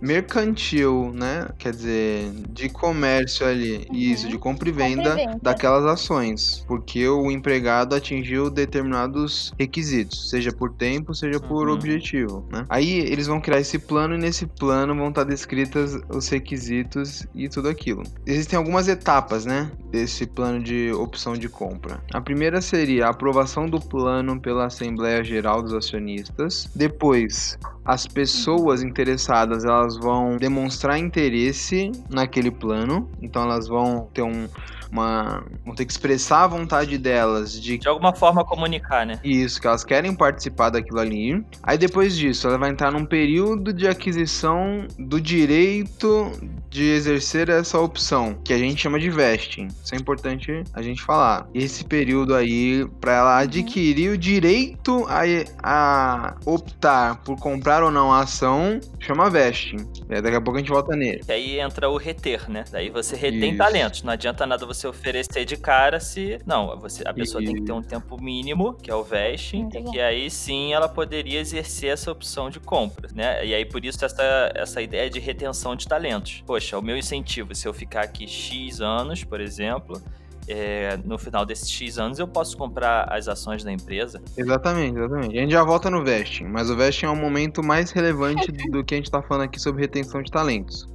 mercantil, 0.00 1.12
né? 1.14 1.48
Quer 1.58 1.72
dizer, 1.72 2.30
de 2.50 2.68
comércio 2.68 3.46
ali. 3.46 3.86
Uhum. 3.90 3.96
Isso, 3.96 4.28
de 4.28 4.38
compra 4.38 4.68
e 4.68 4.72
Compra 4.72 4.86
e 4.88 4.94
venda. 4.96 5.38
daquelas 5.42 5.84
ações. 5.84 6.64
Porque 6.66 7.06
o 7.08 7.30
empregado 7.30 7.94
atingiu 7.94 8.50
determinados 8.50 9.52
requisitos, 9.58 10.30
seja 10.30 10.52
por 10.52 10.72
tempo, 10.72 11.14
seja 11.14 11.38
por 11.40 11.68
Uhum. 11.68 11.74
objetivo, 11.74 12.46
né? 12.50 12.64
Aí 12.68 12.98
eles 13.00 13.26
vão 13.26 13.40
criar 13.40 13.60
esse 13.60 13.78
plano 13.78 14.14
e 14.14 14.18
nesse 14.18 14.46
plano 14.46 14.94
vão 14.94 15.08
estar 15.08 15.24
descritas 15.24 15.98
os 16.08 16.28
requisitos 16.28 17.26
e 17.34 17.48
tudo 17.48 17.68
aquilo. 17.68 18.02
Existem 18.26 18.56
algumas 18.56 18.88
etapas, 18.88 19.44
né, 19.44 19.70
desse 19.90 20.26
plano 20.26 20.62
de 20.62 20.92
opção 20.92 21.34
de 21.34 21.48
compra. 21.48 22.00
A 22.12 22.20
primeira 22.20 22.60
seria 22.60 23.06
a 23.06 23.10
aprovação 23.10 23.66
do 23.68 23.80
plano 23.80 24.40
pela 24.40 24.66
Assembleia 24.66 25.22
Geral 25.24 25.62
dos 25.62 25.72
Acionistas. 25.74 26.68
Depois, 26.74 27.58
as 27.84 28.06
pessoas 28.06 28.82
interessadas 28.82 29.64
elas 29.64 29.96
vão 29.96 30.36
demonstrar 30.36 30.98
interesse 30.98 31.90
naquele 32.10 32.50
plano, 32.50 33.10
então 33.20 33.42
elas 33.42 33.66
vão 33.68 34.08
ter 34.12 34.22
um, 34.22 34.48
uma 34.90 35.44
vão 35.64 35.74
ter 35.74 35.84
que 35.84 35.92
expressar 35.92 36.44
a 36.44 36.46
vontade 36.46 36.98
delas 36.98 37.60
de 37.60 37.78
De 37.78 37.88
alguma 37.88 38.14
forma 38.14 38.44
comunicar, 38.44 39.06
né? 39.06 39.18
isso, 39.24 39.60
que 39.60 39.66
elas 39.66 39.84
querem 39.84 40.14
participar 40.14 40.70
daquilo 40.70 40.98
ali. 40.98 41.44
Aí 41.62 41.78
depois 41.78 42.16
disso, 42.16 42.48
ela 42.48 42.58
vai 42.58 42.70
entrar 42.70 42.90
num 42.90 43.04
período 43.04 43.72
de 43.72 43.86
aquisição 43.86 44.86
do 44.98 45.20
direito 45.20 46.32
de 46.68 46.84
exercer 46.84 47.48
essa 47.48 47.78
opção, 47.78 48.34
que 48.44 48.52
a 48.52 48.58
gente 48.58 48.80
chama 48.80 48.98
de 48.98 49.10
vesting. 49.10 49.68
Isso 49.82 49.94
é 49.94 49.98
importante 49.98 50.62
a 50.72 50.82
gente 50.82 51.02
falar. 51.02 51.48
Esse 51.52 51.84
período 51.84 52.34
aí, 52.34 52.86
para 53.00 53.12
ela 53.14 53.38
adquirir 53.38 54.10
o 54.10 54.18
direito 54.18 55.04
a, 55.08 55.22
a 55.62 56.36
optar 56.46 57.16
por 57.22 57.36
comprar 57.38 57.82
ou 57.82 57.90
não 57.90 58.12
a 58.12 58.20
ação, 58.20 58.78
chama 59.00 59.28
vesting. 59.28 59.78
Daqui 60.08 60.36
a 60.36 60.40
pouco 60.40 60.58
a 60.58 60.60
gente 60.60 60.70
volta 60.70 60.94
nele. 60.94 61.22
E 61.26 61.32
aí 61.32 61.60
entra 61.60 61.88
o 61.88 61.96
reter, 61.96 62.48
né? 62.48 62.64
Daí 62.70 62.88
você 62.90 63.16
retém 63.16 63.50
Isso. 63.50 63.58
talentos. 63.58 64.02
Não 64.02 64.12
adianta 64.12 64.46
nada 64.46 64.64
você 64.64 64.79
oferecer 64.86 65.44
de 65.44 65.56
cara 65.56 66.00
se. 66.00 66.38
Não, 66.46 66.78
você, 66.78 67.02
a 67.06 67.12
pessoa 67.12 67.42
tem 67.44 67.54
que 67.54 67.62
ter 67.62 67.72
um 67.72 67.82
tempo 67.82 68.20
mínimo, 68.20 68.74
que 68.74 68.90
é 68.90 68.94
o 68.94 69.02
vesting, 69.02 69.68
e 69.74 69.82
que 69.82 70.00
aí 70.00 70.30
sim 70.30 70.72
ela 70.72 70.88
poderia 70.88 71.40
exercer 71.40 71.90
essa 71.90 72.10
opção 72.10 72.50
de 72.50 72.60
compra, 72.60 73.08
né? 73.14 73.44
E 73.44 73.54
aí 73.54 73.64
por 73.64 73.84
isso 73.84 74.04
essa, 74.04 74.52
essa 74.54 74.80
ideia 74.82 75.08
de 75.10 75.18
retenção 75.18 75.76
de 75.76 75.86
talentos. 75.86 76.42
Poxa, 76.46 76.78
o 76.78 76.82
meu 76.82 76.96
incentivo, 76.96 77.54
se 77.54 77.66
eu 77.66 77.72
ficar 77.74 78.02
aqui 78.02 78.26
X 78.26 78.80
anos, 78.80 79.24
por 79.24 79.40
exemplo. 79.40 80.00
é, 80.48 80.98
no 81.04 81.16
final 81.16 81.46
desses 81.46 81.70
X 81.70 81.98
anos 81.98 82.18
eu 82.18 82.26
posso 82.26 82.56
comprar 82.56 83.04
as 83.12 83.28
ações 83.28 83.62
da 83.62 83.70
empresa. 83.70 84.20
Exatamente, 84.36 84.98
exatamente. 84.98 85.38
A 85.38 85.40
gente 85.42 85.52
já 85.52 85.62
volta 85.62 85.88
no 85.88 86.02
vesting, 86.02 86.44
mas 86.44 86.68
o 86.70 86.76
vesting 86.76 87.06
é 87.06 87.08
o 87.08 87.16
momento 87.16 87.62
mais 87.62 87.92
relevante 87.92 88.50
do 88.70 88.84
que 88.84 88.94
a 88.94 88.96
gente 88.96 89.10
tá 89.10 89.22
falando 89.22 89.44
aqui 89.44 89.60
sobre 89.60 89.82
retenção 89.82 90.22
de 90.22 90.30
talentos. 90.30 90.88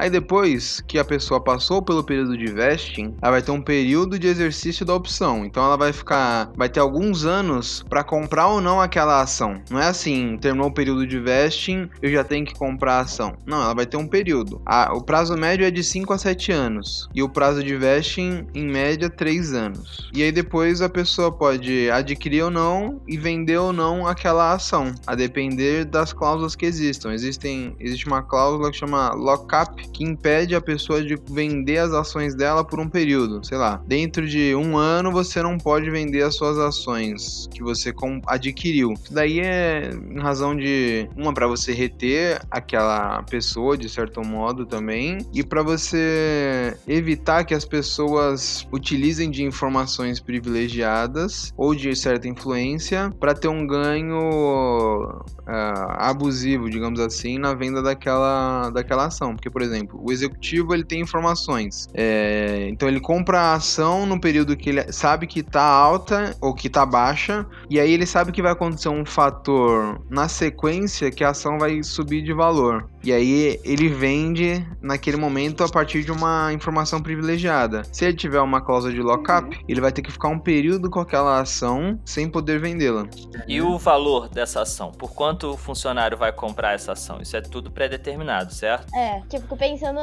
Aí 0.00 0.08
depois 0.08 0.80
que 0.88 0.98
a 0.98 1.04
pessoa 1.04 1.38
passou 1.38 1.82
pelo 1.82 2.02
período 2.02 2.34
de 2.34 2.50
vesting, 2.50 3.14
ela 3.20 3.32
vai 3.32 3.42
ter 3.42 3.50
um 3.50 3.60
período 3.60 4.18
de 4.18 4.28
exercício 4.28 4.82
da 4.86 4.94
opção. 4.94 5.44
Então 5.44 5.62
ela 5.62 5.76
vai 5.76 5.92
ficar, 5.92 6.50
vai 6.56 6.70
ter 6.70 6.80
alguns 6.80 7.26
anos 7.26 7.84
para 7.86 8.02
comprar 8.02 8.46
ou 8.46 8.62
não 8.62 8.80
aquela 8.80 9.20
ação. 9.20 9.60
Não 9.68 9.78
é 9.78 9.88
assim, 9.88 10.38
terminou 10.40 10.68
o 10.68 10.72
período 10.72 11.06
de 11.06 11.20
vesting, 11.20 11.90
eu 12.00 12.10
já 12.10 12.24
tenho 12.24 12.46
que 12.46 12.54
comprar 12.54 12.94
a 12.94 13.00
ação. 13.00 13.36
Não, 13.44 13.60
ela 13.60 13.74
vai 13.74 13.84
ter 13.84 13.98
um 13.98 14.06
período. 14.06 14.62
Ah, 14.64 14.90
o 14.94 15.02
prazo 15.02 15.36
médio 15.36 15.66
é 15.66 15.70
de 15.70 15.84
5 15.84 16.14
a 16.14 16.16
7 16.16 16.50
anos 16.50 17.06
e 17.14 17.22
o 17.22 17.28
prazo 17.28 17.62
de 17.62 17.76
vesting 17.76 18.46
em 18.54 18.66
média 18.66 19.10
3 19.10 19.52
anos. 19.52 20.10
E 20.14 20.22
aí 20.22 20.32
depois 20.32 20.80
a 20.80 20.88
pessoa 20.88 21.30
pode 21.30 21.90
adquirir 21.90 22.44
ou 22.44 22.50
não 22.50 23.02
e 23.06 23.18
vender 23.18 23.58
ou 23.58 23.70
não 23.70 24.06
aquela 24.06 24.54
ação, 24.54 24.94
a 25.06 25.14
depender 25.14 25.84
das 25.84 26.14
cláusulas 26.14 26.56
que 26.56 26.64
existam. 26.64 27.12
Existem, 27.12 27.76
existe 27.78 28.06
uma 28.06 28.22
cláusula 28.22 28.70
que 28.70 28.78
chama 28.78 29.12
lockup 29.12 29.89
que 29.92 30.04
impede 30.04 30.54
a 30.54 30.60
pessoa 30.60 31.02
de 31.02 31.18
vender 31.30 31.78
as 31.78 31.92
ações 31.92 32.34
dela 32.34 32.64
por 32.64 32.80
um 32.80 32.88
período. 32.88 33.44
Sei 33.44 33.58
lá, 33.58 33.82
dentro 33.86 34.26
de 34.26 34.54
um 34.54 34.76
ano 34.76 35.10
você 35.10 35.42
não 35.42 35.58
pode 35.58 35.90
vender 35.90 36.22
as 36.22 36.34
suas 36.34 36.58
ações 36.58 37.48
que 37.52 37.62
você 37.62 37.92
adquiriu. 38.26 38.92
Isso 38.92 39.12
daí 39.12 39.40
é 39.40 39.90
em 39.90 40.18
razão 40.18 40.56
de 40.56 41.08
uma 41.16 41.32
para 41.32 41.46
você 41.46 41.72
reter 41.72 42.40
aquela 42.50 43.22
pessoa 43.24 43.76
de 43.76 43.88
certo 43.88 44.24
modo 44.24 44.66
também 44.66 45.18
e 45.32 45.42
para 45.42 45.62
você 45.62 46.76
evitar 46.86 47.44
que 47.44 47.54
as 47.54 47.64
pessoas 47.64 48.66
utilizem 48.72 49.30
de 49.30 49.42
informações 49.42 50.20
privilegiadas 50.20 51.52
ou 51.56 51.74
de 51.74 51.94
certa 51.94 52.28
influência 52.28 53.12
para 53.18 53.34
ter 53.34 53.48
um 53.48 53.66
ganho 53.66 55.22
ah, 55.46 56.10
abusivo, 56.10 56.70
digamos 56.70 57.00
assim, 57.00 57.38
na 57.38 57.54
venda 57.54 57.82
daquela, 57.82 58.70
daquela 58.70 59.06
ação. 59.06 59.34
Porque, 59.34 59.50
por 59.50 59.62
exemplo, 59.62 59.79
o 59.92 60.12
executivo 60.12 60.74
ele 60.74 60.84
tem 60.84 61.00
informações. 61.00 61.88
É, 61.94 62.66
então 62.70 62.88
ele 62.88 63.00
compra 63.00 63.40
a 63.40 63.54
ação 63.54 64.06
no 64.06 64.20
período 64.20 64.56
que 64.56 64.70
ele 64.70 64.92
sabe 64.92 65.26
que 65.26 65.42
tá 65.42 65.62
alta 65.62 66.36
ou 66.40 66.54
que 66.54 66.68
tá 66.68 66.84
baixa, 66.84 67.46
e 67.68 67.78
aí 67.78 67.92
ele 67.92 68.06
sabe 68.06 68.32
que 68.32 68.42
vai 68.42 68.52
acontecer 68.52 68.88
um 68.88 69.04
fator 69.04 70.00
na 70.08 70.28
sequência 70.28 71.10
que 71.10 71.24
a 71.24 71.30
ação 71.30 71.58
vai 71.58 71.82
subir 71.82 72.22
de 72.22 72.32
valor. 72.32 72.88
E 73.02 73.12
aí 73.12 73.60
ele 73.64 73.88
vende 73.88 74.66
naquele 74.80 75.16
momento 75.16 75.64
a 75.64 75.68
partir 75.68 76.04
de 76.04 76.12
uma 76.12 76.52
informação 76.52 77.00
privilegiada. 77.00 77.82
Se 77.92 78.04
ele 78.04 78.16
tiver 78.16 78.40
uma 78.40 78.60
cláusula 78.60 78.92
de 78.92 79.00
lockup, 79.00 79.58
ele 79.68 79.80
vai 79.80 79.92
ter 79.92 80.02
que 80.02 80.12
ficar 80.12 80.28
um 80.28 80.38
período 80.38 80.90
com 80.90 81.00
aquela 81.00 81.40
ação 81.40 81.98
sem 82.04 82.28
poder 82.28 82.60
vendê-la. 82.60 83.08
E 83.46 83.60
o 83.62 83.78
valor 83.78 84.28
dessa 84.28 84.62
ação? 84.62 84.92
Por 84.92 85.12
quanto 85.12 85.52
o 85.52 85.56
funcionário 85.56 86.16
vai 86.16 86.32
comprar 86.32 86.74
essa 86.74 86.92
ação? 86.92 87.20
Isso 87.20 87.36
é 87.36 87.40
tudo 87.40 87.70
pré-determinado, 87.70 88.52
certo? 88.52 88.94
É, 88.94 89.22
que 89.28 89.36
eu 89.36 89.40
fico 89.40 89.56
pensando 89.56 90.00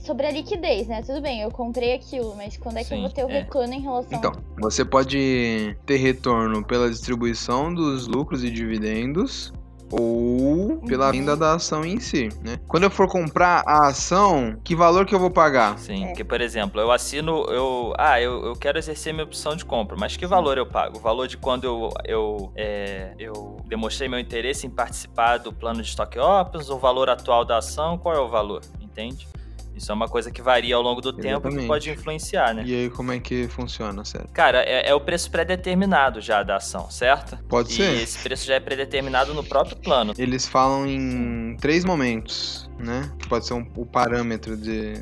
sobre 0.00 0.26
a 0.26 0.30
liquidez, 0.30 0.88
né? 0.88 1.02
Tudo 1.02 1.20
bem, 1.20 1.42
eu 1.42 1.50
comprei 1.50 1.94
aquilo, 1.94 2.34
mas 2.36 2.56
quando 2.56 2.78
é 2.78 2.84
que 2.84 2.92
eu 2.92 2.98
Sim, 2.98 3.02
vou 3.02 3.10
ter 3.10 3.24
o 3.24 3.30
é. 3.30 3.40
retorno 3.40 3.74
em 3.74 3.80
relação 3.80 4.18
Então, 4.18 4.32
você 4.60 4.84
pode 4.84 5.76
ter 5.86 5.96
retorno 5.96 6.64
pela 6.64 6.90
distribuição 6.90 7.72
dos 7.72 8.06
lucros 8.06 8.42
e 8.42 8.50
dividendos 8.50 9.52
ou 9.90 10.80
pela 10.86 11.06
Uhum. 11.06 11.12
venda 11.12 11.36
da 11.36 11.54
ação 11.54 11.84
em 11.84 11.98
si, 12.00 12.28
né? 12.42 12.58
Quando 12.68 12.84
eu 12.84 12.90
for 12.90 13.08
comprar 13.08 13.62
a 13.66 13.88
ação, 13.88 14.56
que 14.64 14.74
valor 14.74 15.04
que 15.06 15.14
eu 15.14 15.18
vou 15.18 15.30
pagar? 15.30 15.78
Sim, 15.78 16.04
É. 16.04 16.06
porque, 16.08 16.24
por 16.24 16.40
exemplo, 16.40 16.80
eu 16.80 16.90
assino, 16.90 17.44
eu. 17.50 17.92
Ah, 17.98 18.20
eu, 18.20 18.44
eu 18.46 18.52
quero 18.54 18.78
exercer 18.78 19.12
minha 19.12 19.24
opção 19.24 19.54
de 19.56 19.64
compra, 19.64 19.96
mas 19.98 20.16
que 20.16 20.26
valor 20.26 20.56
eu 20.58 20.66
pago? 20.66 20.98
O 20.98 21.00
valor 21.00 21.26
de 21.26 21.36
quando 21.36 21.64
eu, 21.64 21.88
eu, 22.04 22.52
é, 22.56 23.12
eu 23.18 23.56
demonstrei 23.66 24.08
meu 24.08 24.18
interesse 24.18 24.66
em 24.66 24.70
participar 24.70 25.38
do 25.38 25.52
plano 25.52 25.82
de 25.82 25.88
stock 25.88 26.18
options, 26.18 26.70
o 26.70 26.78
valor 26.78 27.08
atual 27.10 27.44
da 27.44 27.58
ação, 27.58 27.98
qual 27.98 28.14
é 28.14 28.20
o 28.20 28.28
valor? 28.28 28.60
Entende? 28.80 29.26
Isso 29.80 29.90
é 29.90 29.94
uma 29.94 30.08
coisa 30.08 30.30
que 30.30 30.42
varia 30.42 30.76
ao 30.76 30.82
longo 30.82 31.00
do 31.00 31.10
tempo 31.10 31.22
e 31.22 31.24
que 31.24 31.30
Exatamente. 31.30 31.66
pode 31.66 31.90
influenciar, 31.90 32.54
né? 32.54 32.62
E 32.66 32.74
aí, 32.74 32.90
como 32.90 33.12
é 33.12 33.18
que 33.18 33.48
funciona, 33.48 34.04
sério? 34.04 34.28
Cara, 34.30 34.62
é, 34.62 34.90
é 34.90 34.94
o 34.94 35.00
preço 35.00 35.30
pré-determinado 35.30 36.20
já 36.20 36.42
da 36.42 36.56
ação, 36.56 36.90
certo? 36.90 37.38
Pode 37.48 37.72
e 37.72 37.76
ser. 37.76 38.02
esse 38.02 38.18
preço 38.18 38.46
já 38.46 38.56
é 38.56 38.60
pré-determinado 38.60 39.32
no 39.32 39.42
próprio 39.42 39.76
plano. 39.78 40.12
Eles 40.18 40.46
falam 40.46 40.86
em 40.86 41.56
três 41.58 41.82
momentos, 41.82 42.69
né? 42.80 43.10
Que 43.18 43.28
pode 43.28 43.46
ser 43.46 43.54
um- 43.54 43.66
o 43.76 43.84
parâmetro 43.86 44.56
de, 44.56 44.94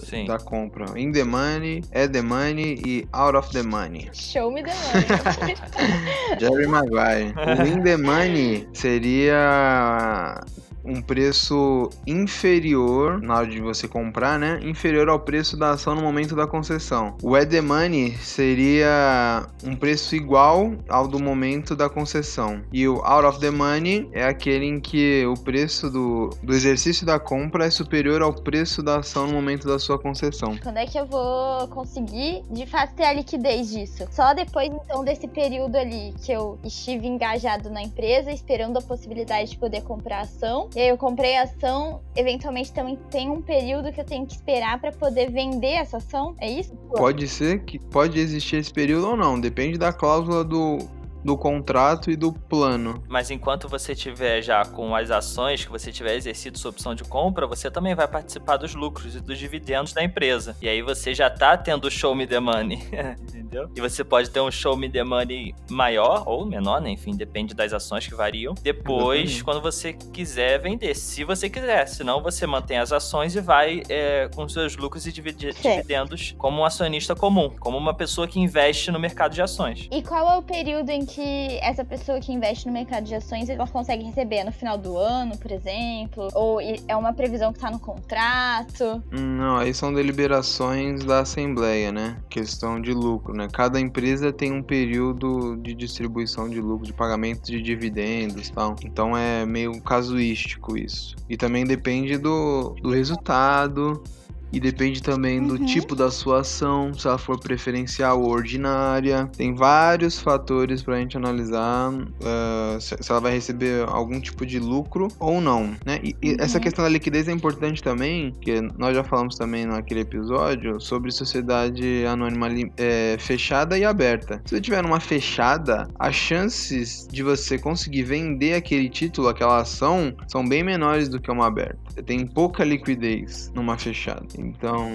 Sim. 0.00 0.24
da 0.26 0.38
compra. 0.38 0.98
In 0.98 1.12
the 1.12 1.24
money, 1.24 1.82
at 1.94 2.10
the 2.10 2.22
money 2.22 2.80
e 2.84 3.08
out 3.12 3.36
of 3.36 3.50
the 3.52 3.62
money. 3.62 4.08
Show 4.12 4.50
me 4.52 4.62
the 4.62 4.72
money. 4.74 5.56
Jerry 6.40 6.66
Maguire. 6.66 7.34
O 7.36 7.66
in 7.66 7.82
the 7.82 7.96
money 7.96 8.68
seria 8.72 10.40
um 10.84 11.02
preço 11.02 11.90
inferior 12.06 13.20
na 13.20 13.36
hora 13.38 13.46
de 13.46 13.60
você 13.60 13.86
comprar, 13.86 14.38
né? 14.38 14.58
Inferior 14.62 15.08
ao 15.10 15.20
preço 15.20 15.54
da 15.56 15.72
ação 15.72 15.94
no 15.94 16.00
momento 16.00 16.34
da 16.34 16.46
concessão. 16.46 17.14
O 17.22 17.34
at 17.36 17.48
the 17.50 17.60
money 17.60 18.16
seria 18.22 19.46
um 19.64 19.76
preço 19.76 20.16
igual 20.16 20.72
ao 20.88 21.06
do 21.06 21.18
momento 21.20 21.76
da 21.76 21.90
concessão. 21.90 22.62
E 22.72 22.88
o 22.88 23.02
out 23.04 23.26
of 23.26 23.40
the 23.40 23.50
money 23.50 24.08
é 24.12 24.24
aquele 24.24 24.64
em 24.64 24.80
que 24.80 25.26
o 25.26 25.34
preço 25.34 25.90
do, 25.90 26.30
do 26.42 26.54
exercício 26.54 27.04
da 27.04 27.17
compra 27.18 27.66
é 27.66 27.70
superior 27.70 28.22
ao 28.22 28.32
preço 28.32 28.82
da 28.82 28.98
ação 28.98 29.26
no 29.26 29.34
momento 29.34 29.66
da 29.66 29.78
sua 29.78 29.98
concessão. 29.98 30.56
Quando 30.62 30.76
é 30.76 30.86
que 30.86 30.98
eu 30.98 31.06
vou 31.06 31.68
conseguir, 31.68 32.42
de 32.50 32.66
fato, 32.66 32.94
ter 32.94 33.04
a 33.04 33.12
liquidez 33.12 33.70
disso? 33.70 34.06
Só 34.10 34.34
depois, 34.34 34.68
então, 34.68 35.04
desse 35.04 35.26
período 35.28 35.76
ali 35.76 36.14
que 36.24 36.32
eu 36.32 36.58
estive 36.64 37.06
engajado 37.06 37.70
na 37.70 37.82
empresa, 37.82 38.30
esperando 38.30 38.78
a 38.78 38.82
possibilidade 38.82 39.50
de 39.50 39.58
poder 39.58 39.82
comprar 39.82 40.20
ação. 40.20 40.68
E 40.74 40.80
aí 40.80 40.88
eu 40.88 40.98
comprei 40.98 41.36
a 41.36 41.42
ação, 41.42 42.00
eventualmente 42.16 42.72
também 42.72 42.96
tem 43.10 43.30
um 43.30 43.42
período 43.42 43.92
que 43.92 44.00
eu 44.00 44.04
tenho 44.04 44.26
que 44.26 44.34
esperar 44.34 44.80
para 44.80 44.92
poder 44.92 45.30
vender 45.30 45.74
essa 45.74 45.98
ação. 45.98 46.34
É 46.38 46.50
isso? 46.50 46.74
Pode 46.96 47.26
ser 47.28 47.64
que 47.64 47.78
pode 47.78 48.18
existir 48.18 48.56
esse 48.56 48.72
período 48.72 49.08
ou 49.08 49.16
não, 49.16 49.40
depende 49.40 49.78
da 49.78 49.92
cláusula 49.92 50.44
do, 50.44 50.78
do 51.24 51.36
contrato 51.36 52.10
e 52.10 52.16
do 52.16 52.32
plano. 52.32 53.02
Mas 53.08 53.30
enquanto 53.30 53.68
você 53.68 53.94
tiver 53.94 54.42
já 54.42 54.64
com 54.64 54.94
as 54.94 55.10
ações, 55.10 55.64
que 55.64 55.70
você 55.70 55.92
tiver 55.92 56.14
exercido 56.16 56.58
sua 56.58 56.70
opção 56.70 56.94
de 56.94 57.04
compra, 57.04 57.46
você 57.46 57.70
também 57.70 57.94
vai 57.94 58.06
participar 58.08 58.56
dos 58.56 58.74
lucros 58.74 59.14
e 59.16 59.20
dos 59.20 59.38
dividendos 59.38 59.92
da 59.92 60.02
empresa. 60.02 60.56
E 60.60 60.68
aí 60.68 60.82
você 60.82 61.14
já 61.14 61.28
tá 61.30 61.56
tendo 61.56 61.86
o 61.86 61.90
show 61.90 62.14
me 62.14 62.26
the 62.26 62.40
money, 62.40 62.78
entendeu? 63.22 63.70
E 63.74 63.80
você 63.80 64.02
pode 64.04 64.30
ter 64.30 64.40
um 64.40 64.50
show 64.50 64.76
me 64.76 64.88
the 64.88 65.02
money 65.04 65.54
maior 65.70 66.22
ou 66.26 66.44
menor, 66.46 66.80
né? 66.80 66.90
Enfim, 66.90 67.16
depende 67.16 67.54
das 67.54 67.72
ações 67.72 68.06
que 68.06 68.14
variam. 68.14 68.54
Depois, 68.62 69.42
quando 69.42 69.60
você 69.60 69.92
quiser 69.92 70.60
vender, 70.60 70.94
se 70.94 71.24
você 71.24 71.48
quiser. 71.50 71.86
Senão 71.88 72.22
você 72.22 72.46
mantém 72.46 72.78
as 72.78 72.92
ações 72.92 73.34
e 73.34 73.40
vai 73.40 73.82
é, 73.88 74.28
com 74.34 74.48
seus 74.48 74.76
lucros 74.76 75.06
e 75.06 75.12
dividi- 75.12 75.52
dividendos 75.52 76.34
como 76.38 76.60
um 76.60 76.64
acionista 76.64 77.14
comum, 77.14 77.50
como 77.60 77.76
uma 77.76 77.94
pessoa 77.94 78.26
que 78.28 78.38
investe 78.38 78.90
no 78.90 78.98
mercado 78.98 79.34
de 79.34 79.42
ações. 79.42 79.88
E 79.90 80.02
qual 80.02 80.30
é 80.30 80.36
o 80.36 80.42
período 80.42 80.90
em 80.90 81.04
que 81.08 81.58
essa 81.62 81.84
pessoa 81.84 82.20
que 82.20 82.32
investe 82.32 82.66
no 82.66 82.72
mercado 82.72 83.04
de 83.04 83.14
ações 83.14 83.48
ela 83.48 83.66
consegue 83.66 84.04
receber? 84.04 84.44
No 84.44 84.52
final 84.52 84.76
do 84.76 84.96
ano, 84.96 85.36
por 85.38 85.50
exemplo? 85.50 86.28
Ou 86.34 86.60
é 86.60 86.94
uma 86.96 87.12
previsão 87.12 87.52
que 87.52 87.58
tá 87.58 87.70
no 87.70 87.80
contrato? 87.80 89.02
Não, 89.10 89.56
aí 89.56 89.72
são 89.72 89.92
deliberações 89.92 91.04
da 91.04 91.20
Assembleia, 91.20 91.90
né? 91.90 92.18
Questão 92.28 92.80
de 92.80 92.92
lucro, 92.92 93.34
né? 93.34 93.48
Cada 93.52 93.80
empresa 93.80 94.32
tem 94.32 94.52
um 94.52 94.62
período 94.62 95.56
de 95.56 95.74
distribuição 95.74 96.48
de 96.48 96.60
lucro, 96.60 96.86
de 96.86 96.92
pagamento 96.92 97.50
de 97.50 97.60
dividendos 97.62 98.50
tal. 98.50 98.76
Então 98.84 99.16
é 99.16 99.46
meio 99.46 99.80
casuístico 99.80 100.76
isso. 100.76 101.16
E 101.28 101.36
também 101.36 101.64
depende 101.64 102.18
do, 102.18 102.74
do 102.82 102.90
resultado. 102.90 104.02
E 104.52 104.58
depende 104.60 105.02
também 105.02 105.42
do 105.42 105.54
Uhum. 105.54 105.66
tipo 105.66 105.94
da 105.94 106.10
sua 106.10 106.40
ação, 106.40 106.94
se 106.94 107.06
ela 107.06 107.18
for 107.18 107.38
preferencial 107.38 108.22
ou 108.22 108.30
ordinária. 108.30 109.30
Tem 109.36 109.54
vários 109.54 110.18
fatores 110.18 110.82
pra 110.82 110.96
gente 110.98 111.16
analisar 111.16 111.92
ah, 112.24 112.78
se, 112.80 112.96
se 113.00 113.10
ela 113.10 113.20
vai 113.20 113.32
receber 113.32 113.84
algum 113.88 114.20
tipo 114.20 114.46
de 114.46 114.58
lucro 114.58 115.08
ou 115.18 115.40
não, 115.40 115.74
né? 115.84 115.98
E, 116.02 116.16
e 116.22 116.36
essa 116.38 116.56
Uhum. 116.58 116.62
questão 116.64 116.82
da 116.84 116.88
liquidez 116.88 117.28
é 117.28 117.32
importante 117.32 117.82
também, 117.82 118.32
que 118.40 118.60
nós 118.78 118.94
já 118.96 119.04
falamos 119.04 119.36
também 119.36 119.66
naquele 119.66 120.00
episódio 120.00 120.80
sobre 120.80 121.10
sociedade 121.10 122.04
anônima 122.06 122.48
é, 122.76 123.16
fechada 123.18 123.78
e 123.78 123.84
aberta. 123.84 124.40
Se 124.46 124.54
você 124.54 124.60
tiver 124.60 124.82
numa 124.82 125.00
fechada, 125.00 125.88
as 125.98 126.14
chances 126.14 127.06
de 127.10 127.22
você 127.22 127.58
conseguir 127.58 128.02
vender 128.04 128.54
aquele 128.54 128.88
título, 128.88 129.28
aquela 129.28 129.60
ação, 129.60 130.14
são 130.26 130.46
bem 130.46 130.62
menores 130.62 131.08
do 131.08 131.20
que 131.20 131.30
uma 131.30 131.46
aberta. 131.46 131.78
Tem 132.04 132.26
pouca 132.26 132.64
liquidez 132.64 133.50
numa 133.54 133.76
fechada. 133.78 134.26
Então, 134.38 134.88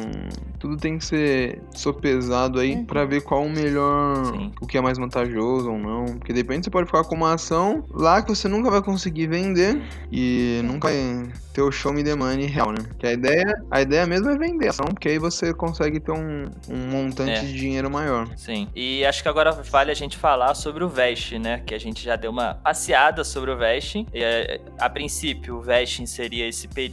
tudo 0.59 0.77
tem 0.77 0.97
que 0.97 1.05
ser 1.05 1.61
sopesado 1.73 2.59
aí 2.59 2.73
Uhum. 2.75 2.85
pra 2.85 3.05
ver 3.05 3.21
qual 3.21 3.43
o 3.43 3.49
melhor, 3.49 4.25
Sim. 4.25 4.51
o 4.61 4.67
que 4.67 4.77
é 4.77 4.81
mais 4.81 4.97
vantajoso 4.97 5.71
ou 5.71 5.77
não. 5.77 6.05
Porque 6.17 6.33
de 6.33 6.39
repente 6.39 6.65
você 6.65 6.69
pode 6.71 6.87
ficar 6.87 7.03
com 7.03 7.15
uma 7.15 7.33
ação 7.33 7.83
lá 7.91 8.21
que 8.21 8.29
você 8.29 8.47
nunca 8.47 8.69
vai 8.69 8.81
conseguir 8.81 9.27
vender 9.27 9.81
e 10.11 10.61
nunca 10.63 10.87
vai 10.89 11.29
ter 11.53 11.61
o 11.61 11.71
show 11.71 11.93
me 11.93 12.03
the 12.03 12.15
money 12.15 12.47
real, 12.47 12.71
né? 12.71 12.79
Que 12.97 13.05
a 13.07 13.13
ideia, 13.13 13.53
a 13.69 13.81
ideia 13.81 14.07
mesmo 14.07 14.29
é 14.29 14.37
vender 14.37 14.67
a 14.67 14.69
ação, 14.71 14.85
porque 14.87 15.09
aí 15.09 15.19
você 15.19 15.53
consegue 15.53 15.99
ter 15.99 16.11
um, 16.11 16.45
um 16.69 16.77
montante 16.89 17.31
É. 17.31 17.39
de 17.41 17.53
dinheiro 17.53 17.91
maior. 17.91 18.27
Sim. 18.35 18.67
E 18.75 19.05
acho 19.05 19.21
que 19.21 19.29
agora 19.29 19.51
vale 19.51 19.91
a 19.91 19.93
gente 19.93 20.17
falar 20.17 20.55
sobre 20.55 20.83
o 20.83 20.89
vesting, 20.89 21.39
né? 21.39 21.61
Que 21.65 21.75
a 21.75 21.79
gente 21.79 22.03
já 22.03 22.15
deu 22.15 22.31
uma 22.31 22.55
passeada 22.55 23.23
sobre 23.23 23.51
o 23.51 23.57
vesting. 23.57 24.07
E, 24.13 24.23
é, 24.23 24.61
a 24.79 24.89
princípio, 24.89 25.57
o 25.57 25.61
vesting 25.61 26.05
seria 26.07 26.47
esse 26.47 26.67
período, 26.67 26.92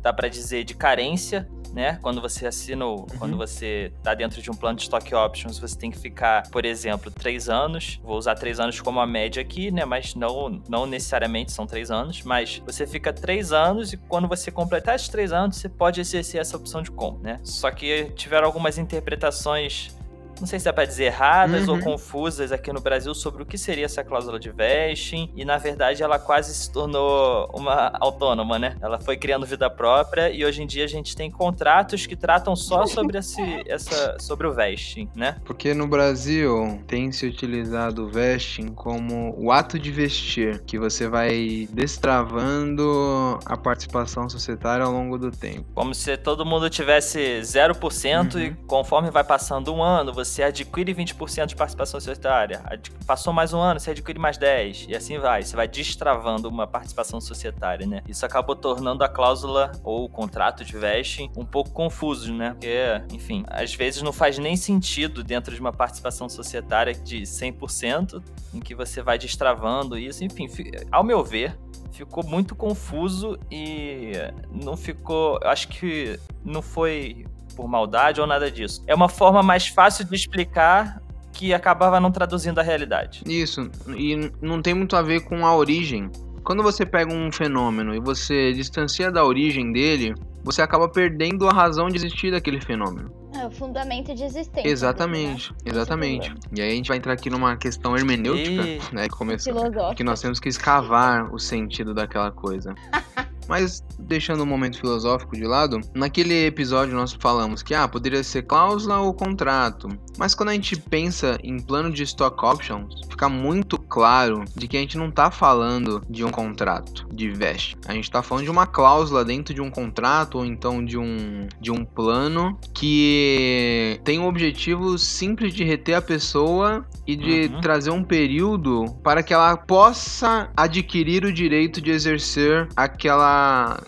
dá 0.00 0.12
pra 0.12 0.28
dizer, 0.28 0.64
de 0.64 0.74
carência. 0.74 1.48
Né? 1.74 1.98
Quando 2.00 2.22
você 2.22 2.46
assina, 2.46 2.86
o- 2.86 3.04
quando 3.18 3.36
você 3.36 3.92
tá 4.02 4.14
dentro 4.14 4.40
de 4.40 4.50
um 4.50 4.54
plano 4.54 4.76
de 4.78 4.84
stock 4.84 5.14
options, 5.14 5.58
você 5.58 5.76
tem 5.76 5.90
que 5.90 5.98
ficar, 5.98 6.48
por 6.48 6.64
exemplo, 6.64 7.10
três 7.10 7.50
anos. 7.50 8.00
Vou 8.02 8.16
usar 8.16 8.34
três 8.34 8.58
anos 8.58 8.80
como 8.80 8.98
a 8.98 9.06
média 9.06 9.42
aqui, 9.42 9.70
né? 9.70 9.84
Mas 9.84 10.14
não, 10.14 10.62
não 10.70 10.86
necessariamente 10.86 11.52
são 11.52 11.66
três 11.66 11.90
anos. 11.90 12.22
Mas 12.22 12.62
você 12.64 12.86
fica 12.86 13.12
três 13.12 13.52
anos 13.52 13.92
e 13.92 13.98
quando 13.98 14.26
você 14.26 14.50
completar 14.50 14.94
esses 14.94 15.08
três 15.08 15.32
anos, 15.32 15.56
você 15.58 15.68
pode 15.68 16.00
exercer 16.00 16.40
essa 16.40 16.56
opção 16.56 16.80
de 16.80 16.90
compra, 16.90 17.32
né? 17.34 17.40
Só 17.44 17.70
que 17.70 18.04
tiveram 18.16 18.46
algumas 18.46 18.78
interpretações 18.78 19.94
não 20.40 20.46
sei 20.46 20.58
se 20.58 20.64
dá 20.64 20.72
pra 20.72 20.84
dizer 20.84 21.04
erradas 21.04 21.68
ou 21.68 21.74
Uhum. 21.76 21.80
confusas 21.80 22.52
aqui 22.52 22.72
no 22.72 22.80
Brasil 22.80 23.14
sobre 23.14 23.42
o 23.42 23.46
que 23.46 23.56
seria 23.58 23.84
essa 23.84 24.02
cláusula 24.04 24.38
de 24.38 24.50
vesting, 24.50 25.30
e 25.36 25.44
na 25.44 25.56
verdade 25.58 26.02
ela 26.02 26.18
quase 26.18 26.54
se 26.54 26.70
tornou 26.70 27.48
uma 27.54 27.92
autônoma, 28.00 28.58
né? 28.58 28.76
Ela 28.80 28.98
foi 29.00 29.16
criando 29.16 29.46
vida 29.46 29.68
própria 29.70 30.30
e 30.30 30.44
hoje 30.44 30.62
em 30.62 30.66
dia 30.66 30.84
a 30.84 30.88
gente 30.88 31.14
tem 31.16 31.30
contratos 31.30 32.06
que 32.06 32.16
tratam 32.16 32.54
só 32.56 32.86
sobre 32.86 33.18
esse, 33.18 33.42
essa, 33.66 34.16
sobre 34.20 34.46
o 34.46 34.52
vesting, 34.52 35.08
né? 35.14 35.36
Porque 35.44 35.72
no 35.74 35.86
Brasil 35.86 36.80
tem 36.86 37.10
se 37.12 37.26
utilizado 37.26 38.04
o 38.04 38.08
vesting 38.08 38.68
como 38.68 39.34
o 39.38 39.50
ato 39.52 39.78
de 39.78 39.90
vestir, 39.90 40.62
que 40.66 40.78
você 40.78 41.08
vai 41.08 41.68
destravando 41.70 43.38
a 43.44 43.56
participação 43.56 44.28
societária 44.28 44.84
ao 44.84 44.92
longo 44.92 45.18
do 45.18 45.30
tempo. 45.30 45.64
Como 45.74 45.94
se 45.94 46.16
todo 46.16 46.44
mundo 46.44 46.68
tivesse 46.70 47.40
0% 47.42 48.38
e 48.38 48.48
Uhum. 48.48 48.56
conforme 48.66 49.10
vai 49.10 49.24
passando 49.24 49.72
um 49.74 49.82
ano, 49.82 50.12
você 50.12 50.25
adquire 50.42 50.94
20% 50.94 51.46
de 51.46 51.56
participação 51.56 52.00
societária. 52.00 52.60
Ad- 52.64 52.90
Passou 53.06 53.32
mais 53.32 53.52
um 53.52 53.58
ano, 53.60 53.78
você 53.80 53.90
adquire 53.92 54.18
mais 54.18 54.36
10. 54.38 54.86
E 54.88 54.96
assim 54.96 55.18
vai. 55.18 55.42
Você 55.42 55.54
vai 55.54 55.68
destravando 55.68 56.48
uma 56.48 56.66
participação 56.66 57.20
societária, 57.20 57.86
né? 57.86 58.02
Isso 58.08 58.24
acabou 58.26 58.56
tornando 58.56 59.04
a 59.04 59.08
cláusula 59.08 59.72
ou 59.84 60.04
o 60.04 60.08
contrato 60.08 60.64
de 60.64 60.76
vesting 60.76 61.30
um 61.36 61.44
pouco 61.44 61.70
confuso, 61.70 62.32
né? 62.34 62.50
Porque, 62.50 62.76
enfim, 63.12 63.44
às 63.48 63.74
vezes 63.74 64.02
não 64.02 64.12
faz 64.12 64.38
nem 64.38 64.56
sentido 64.56 65.22
dentro 65.22 65.54
de 65.54 65.60
uma 65.60 65.72
participação 65.72 66.28
societária 66.28 66.92
de 66.94 67.22
100%, 67.22 68.22
em 68.54 68.60
que 68.60 68.74
você 68.74 69.02
vai 69.02 69.18
destravando 69.18 69.96
isso. 69.98 70.24
Enfim, 70.24 70.48
fi- 70.48 70.70
ao 70.90 71.04
meu 71.04 71.22
ver, 71.24 71.56
ficou 71.92 72.24
muito 72.24 72.54
confuso 72.54 73.38
e 73.50 74.12
não 74.50 74.76
ficou. 74.76 75.38
Acho 75.44 75.68
que 75.68 76.18
não 76.44 76.60
foi 76.62 77.24
por 77.56 77.66
maldade 77.66 78.20
ou 78.20 78.26
nada 78.26 78.50
disso. 78.50 78.84
É 78.86 78.94
uma 78.94 79.08
forma 79.08 79.42
mais 79.42 79.66
fácil 79.66 80.04
de 80.04 80.14
explicar 80.14 81.00
que 81.32 81.52
acabava 81.52 81.98
não 81.98 82.10
traduzindo 82.12 82.58
a 82.58 82.62
realidade. 82.62 83.22
Isso, 83.26 83.70
e 83.96 84.30
não 84.40 84.62
tem 84.62 84.74
muito 84.74 84.94
a 84.94 85.02
ver 85.02 85.20
com 85.20 85.44
a 85.44 85.56
origem. 85.56 86.10
Quando 86.44 86.62
você 86.62 86.86
pega 86.86 87.12
um 87.12 87.32
fenômeno 87.32 87.94
e 87.94 87.98
você 87.98 88.52
distancia 88.52 89.10
da 89.10 89.24
origem 89.24 89.72
dele, 89.72 90.14
você 90.44 90.62
acaba 90.62 90.88
perdendo 90.88 91.48
a 91.48 91.52
razão 91.52 91.88
de 91.88 91.96
existir 91.96 92.30
daquele 92.30 92.60
fenômeno. 92.60 93.10
É 93.34 93.44
o 93.44 93.50
fundamento 93.50 94.14
de 94.14 94.22
existência. 94.22 94.66
Exatamente, 94.66 95.52
dele, 95.52 95.64
né? 95.64 95.70
exatamente. 95.72 96.34
E 96.56 96.62
aí 96.62 96.70
a 96.70 96.74
gente 96.74 96.88
vai 96.88 96.96
entrar 96.96 97.12
aqui 97.12 97.28
numa 97.28 97.56
questão 97.56 97.94
hermenêutica, 97.96 98.62
E- 98.62 98.80
né? 98.92 99.02
Que 99.08 99.14
começou. 99.16 99.94
Que 99.94 100.04
nós 100.04 100.20
temos 100.22 100.40
que 100.40 100.48
escavar 100.48 101.34
o 101.34 101.38
sentido 101.38 101.92
daquela 101.92 102.30
coisa. 102.30 102.72
Mas 103.48 103.82
deixando 103.98 104.42
o 104.42 104.46
momento 104.46 104.78
filosófico 104.78 105.36
de 105.36 105.44
lado, 105.44 105.80
naquele 105.94 106.46
episódio 106.46 106.94
nós 106.94 107.12
falamos 107.12 107.62
que 107.62 107.74
ah, 107.74 107.88
poderia 107.88 108.22
ser 108.22 108.42
cláusula 108.42 108.98
ou 108.98 109.14
contrato. 109.14 109.88
Mas 110.18 110.34
quando 110.34 110.50
a 110.50 110.52
gente 110.52 110.76
pensa 110.76 111.38
em 111.42 111.58
plano 111.58 111.90
de 111.92 112.02
stock 112.02 112.44
options, 112.44 112.94
fica 113.10 113.28
muito 113.28 113.78
claro 113.78 114.44
de 114.54 114.66
que 114.68 114.76
a 114.76 114.80
gente 114.80 114.98
não 114.98 115.08
está 115.08 115.30
falando 115.30 116.02
de 116.08 116.24
um 116.24 116.30
contrato 116.30 117.06
de 117.12 117.30
veste. 117.30 117.76
A 117.86 117.92
gente 117.92 118.04
está 118.04 118.22
falando 118.22 118.44
de 118.44 118.50
uma 118.50 118.66
cláusula 118.66 119.24
dentro 119.24 119.54
de 119.54 119.60
um 119.60 119.70
contrato 119.70 120.38
ou 120.38 120.44
então 120.44 120.84
de 120.84 120.98
um, 120.98 121.46
de 121.60 121.70
um 121.70 121.84
plano 121.84 122.58
que 122.74 124.00
tem 124.04 124.18
o 124.18 124.26
objetivo 124.26 124.98
simples 124.98 125.54
de 125.54 125.64
reter 125.64 125.94
a 125.94 126.02
pessoa 126.02 126.84
e 127.06 127.14
de 127.16 127.36
Uhum. 127.46 127.60
trazer 127.60 127.90
um 127.90 128.02
período 128.02 128.84
para 129.02 129.22
que 129.22 129.32
ela 129.32 129.56
possa 129.56 130.50
adquirir 130.56 131.24
o 131.24 131.32
direito 131.32 131.80
de 131.80 131.90
exercer 131.90 132.68
aquela, 132.74 133.35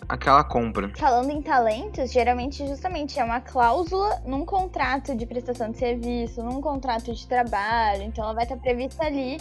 aquela 0.08 0.44
compra. 0.44 0.90
Falando 0.96 1.30
em 1.30 1.42
talentos, 1.42 2.12
geralmente 2.12 2.66
justamente 2.66 3.18
é 3.18 3.24
uma 3.24 3.40
cláusula 3.40 4.20
num 4.26 4.44
contrato 4.44 5.14
de 5.14 5.26
prestação 5.26 5.70
de 5.70 5.78
serviço, 5.78 6.42
num 6.42 6.60
contrato 6.60 7.12
de 7.14 7.26
trabalho, 7.26 8.02
então 8.02 8.24
ela 8.24 8.34
vai 8.34 8.44
estar 8.44 8.56
prevista 8.56 9.04
ali 9.04 9.38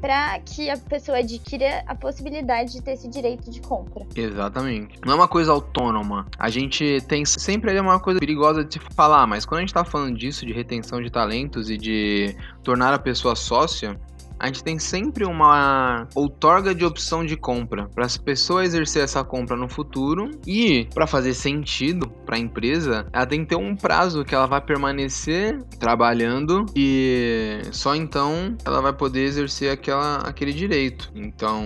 para 0.00 0.38
que 0.40 0.70
a 0.70 0.76
pessoa 0.76 1.18
adquira 1.18 1.84
a 1.86 1.94
possibilidade 1.94 2.72
de 2.72 2.82
ter 2.82 2.92
esse 2.92 3.06
direito 3.08 3.50
de 3.50 3.60
compra. 3.60 4.06
Exatamente. 4.16 4.98
Não 5.04 5.12
é 5.12 5.16
uma 5.16 5.28
coisa 5.28 5.52
autônoma. 5.52 6.26
A 6.38 6.48
gente 6.48 7.00
tem 7.06 7.24
sempre 7.24 7.70
ali 7.70 7.80
uma 7.80 8.00
coisa 8.00 8.18
perigosa 8.18 8.64
de 8.64 8.74
se 8.74 8.80
falar, 8.94 9.26
mas 9.26 9.44
quando 9.44 9.58
a 9.58 9.60
gente 9.60 9.74
tá 9.74 9.84
falando 9.84 10.16
disso, 10.16 10.46
de 10.46 10.52
retenção 10.52 11.02
de 11.02 11.10
talentos 11.10 11.68
e 11.68 11.76
de 11.76 12.34
tornar 12.62 12.94
a 12.94 12.98
pessoa 12.98 13.36
sócia, 13.36 14.00
a 14.40 14.46
gente 14.46 14.64
tem 14.64 14.78
sempre 14.78 15.24
uma 15.24 16.08
outorga 16.14 16.74
de 16.74 16.84
opção 16.84 17.24
de 17.24 17.36
compra 17.36 17.88
para 17.94 18.06
essa 18.06 18.20
pessoa 18.20 18.64
exercer 18.64 19.04
essa 19.04 19.22
compra 19.22 19.56
no 19.56 19.68
futuro 19.68 20.30
e 20.46 20.88
para 20.94 21.06
fazer 21.06 21.34
sentido 21.34 22.08
para 22.24 22.36
a 22.36 22.38
empresa, 22.38 23.06
ela 23.12 23.26
tem 23.26 23.40
que 23.40 23.50
ter 23.50 23.56
um 23.56 23.76
prazo 23.76 24.24
que 24.24 24.34
ela 24.34 24.46
vai 24.46 24.60
permanecer 24.60 25.62
trabalhando 25.78 26.64
e 26.74 27.60
só 27.70 27.94
então 27.94 28.56
ela 28.64 28.80
vai 28.80 28.92
poder 28.92 29.24
exercer 29.24 29.70
aquela, 29.70 30.16
aquele 30.18 30.52
direito. 30.52 31.12
Então, 31.14 31.64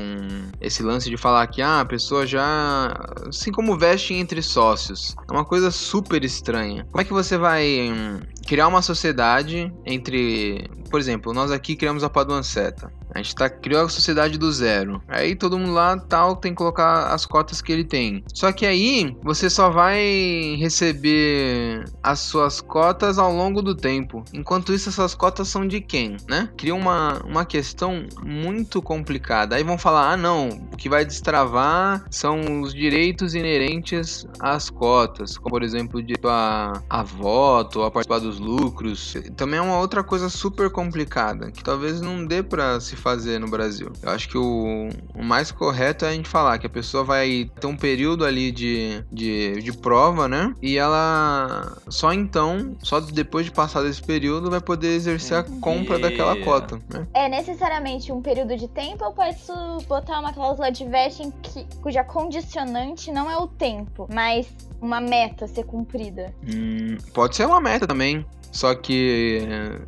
esse 0.61 0.83
lance 0.83 1.09
de 1.09 1.17
falar 1.17 1.47
que 1.47 1.63
ah, 1.63 1.81
a 1.81 1.85
pessoa 1.85 2.27
já 2.27 2.93
assim 3.29 3.53
como 3.53 3.79
veste 3.79 4.15
entre 4.15 4.43
sócios, 4.43 5.15
é 5.29 5.33
uma 5.33 5.45
coisa 5.45 5.71
super 5.71 6.25
estranha. 6.25 6.85
Como 6.91 7.01
é 7.01 7.05
que 7.05 7.13
você 7.13 7.39
vai 7.39 7.91
hum, 7.91 8.21
criar 8.45 8.69
uma 8.69 8.83
sociedade 8.83 9.73
entre, 9.85 10.71
por 10.91 11.01
exemplo, 11.01 11.33
nós 11.33 11.51
aqui 11.51 11.77
criamos 11.77 12.05
a 12.05 12.11
Paduan 12.11 12.43
Seta. 12.43 12.93
A 13.15 13.19
gente 13.23 13.35
tá, 13.37 13.49
criou 13.49 13.85
a 13.85 13.89
sociedade 13.89 14.37
do 14.37 14.51
zero. 14.51 15.01
Aí 15.07 15.37
todo 15.37 15.57
mundo 15.57 15.73
lá 15.73 15.97
tal 15.97 16.35
tem 16.35 16.51
que 16.51 16.59
colocar 16.59 17.15
as 17.15 17.25
cotas 17.25 17.63
que 17.63 17.73
ele 17.73 17.85
tem. 17.85 18.25
Só 18.35 18.51
que 18.51 18.67
aí 18.67 19.17
você 19.23 19.49
só 19.49 19.71
vai 19.71 20.57
receber 20.59 21.85
as 22.03 22.19
suas 22.19 22.61
cotas 22.61 23.17
ao 23.17 23.33
longo 23.33 23.63
do 23.63 23.75
tempo. 23.75 24.25
Enquanto 24.33 24.73
isso, 24.73 24.89
essas 24.89 25.15
cotas 25.15 25.47
são 25.47 25.67
de 25.67 25.81
quem, 25.81 26.17
né? 26.29 26.51
Cria 26.57 26.75
uma, 26.75 27.23
uma 27.25 27.45
questão 27.45 28.05
muito 28.25 28.83
complicada. 28.83 29.55
Aí 29.55 29.63
vão 29.63 29.79
falar: 29.79 30.13
ah, 30.13 30.17
não, 30.17 30.49
o 30.49 30.77
que 30.77 30.89
vai 30.89 31.05
destravar 31.05 32.05
são 32.11 32.63
os 32.63 32.75
direitos 32.75 33.37
inerentes 33.37 34.27
às 34.41 34.69
cotas, 34.69 35.39
como 35.39 35.55
por 35.55 35.63
exemplo, 35.63 36.03
de 36.03 36.15
a, 36.25 36.83
a 36.91 37.03
voto, 37.05 37.83
a 37.83 37.91
participar 37.93 38.19
dos 38.19 38.34
lucros. 38.39 39.15
Também 39.37 39.59
é 39.59 39.63
uma 39.63 39.79
outra 39.79 40.03
coisa 40.03 40.29
super 40.29 40.71
complicada 40.71 41.51
que 41.51 41.63
talvez 41.63 42.01
não 42.01 42.25
dê 42.25 42.43
pra 42.43 42.81
se 42.81 42.97
fazer 42.97 43.39
no 43.39 43.49
Brasil. 43.49 43.93
Eu 44.03 44.11
acho 44.11 44.29
que 44.29 44.39
o, 44.39 44.89
o 45.15 45.23
mais 45.23 45.51
correto 45.51 46.05
é 46.05 46.09
a 46.09 46.13
gente 46.13 46.29
falar 46.29 46.59
que 46.59 46.67
a 46.67 46.71
pessoa 46.71 47.05
vai 47.05 47.51
ter 47.61 47.67
um 47.67 47.77
período 47.77 48.25
ali 48.25 48.51
de, 48.51 49.05
de, 49.11 49.61
de 49.63 49.73
prova, 49.73 50.29
né? 50.29 50.55
E 50.63 50.77
ela 50.79 51.77
só 51.89 52.13
então, 52.13 52.77
só 52.83 53.01
depois 53.01 53.47
de 53.47 53.53
passar 53.53 53.83
desse 53.83 54.03
período, 54.03 54.51
vai 54.51 54.61
poder 54.61 54.89
exercer 54.95 55.39
a 55.39 55.43
compra 55.43 55.97
E- 55.97 56.01
daquela 56.01 56.37
cota, 56.37 56.79
né? 56.93 57.07
É 57.15 57.29
necessariamente 57.29 58.13
um 58.13 58.21
período 58.21 58.57
de 58.57 58.69
tempo 58.69 59.05
ou 59.05 59.13
posso 59.13 59.53
botar 59.89 60.21
uma 60.21 60.33
cláusula 60.33 60.71
de 60.71 60.85
vesting 60.85 61.31
que, 61.43 61.67
cuja 61.81 62.03
condicionante 62.05 63.11
não 63.13 63.31
é 63.31 63.37
o 63.37 63.47
tempo, 63.47 64.09
mas 64.13 64.47
uma 64.81 65.01
meta 65.01 65.45
a 65.47 65.49
ser 65.49 65.65
cumprida? 65.65 66.35
Hum, 66.47 66.97
pode 67.13 67.37
ser 67.37 67.47
uma 67.47 67.61
meta 67.61 67.87
também. 67.87 68.24
Só 68.55 68.73
que 68.73 69.41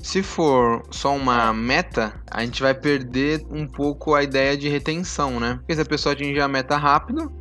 se 0.02 0.24
for 0.24 0.82
só 0.90 1.14
uma 1.14 1.52
meta, 1.52 2.20
a 2.28 2.44
gente 2.44 2.60
vai 2.60 2.74
perder 2.74 3.46
um 3.48 3.64
pouco 3.64 4.12
a 4.12 4.24
ideia 4.24 4.56
de 4.56 4.68
retenção, 4.68 5.38
né? 5.38 5.54
Porque 5.58 5.76
se 5.76 5.80
a 5.80 5.84
pessoa 5.84 6.14
atingir 6.14 6.40
a 6.40 6.48
meta 6.48 6.76
rápido, 6.76 7.32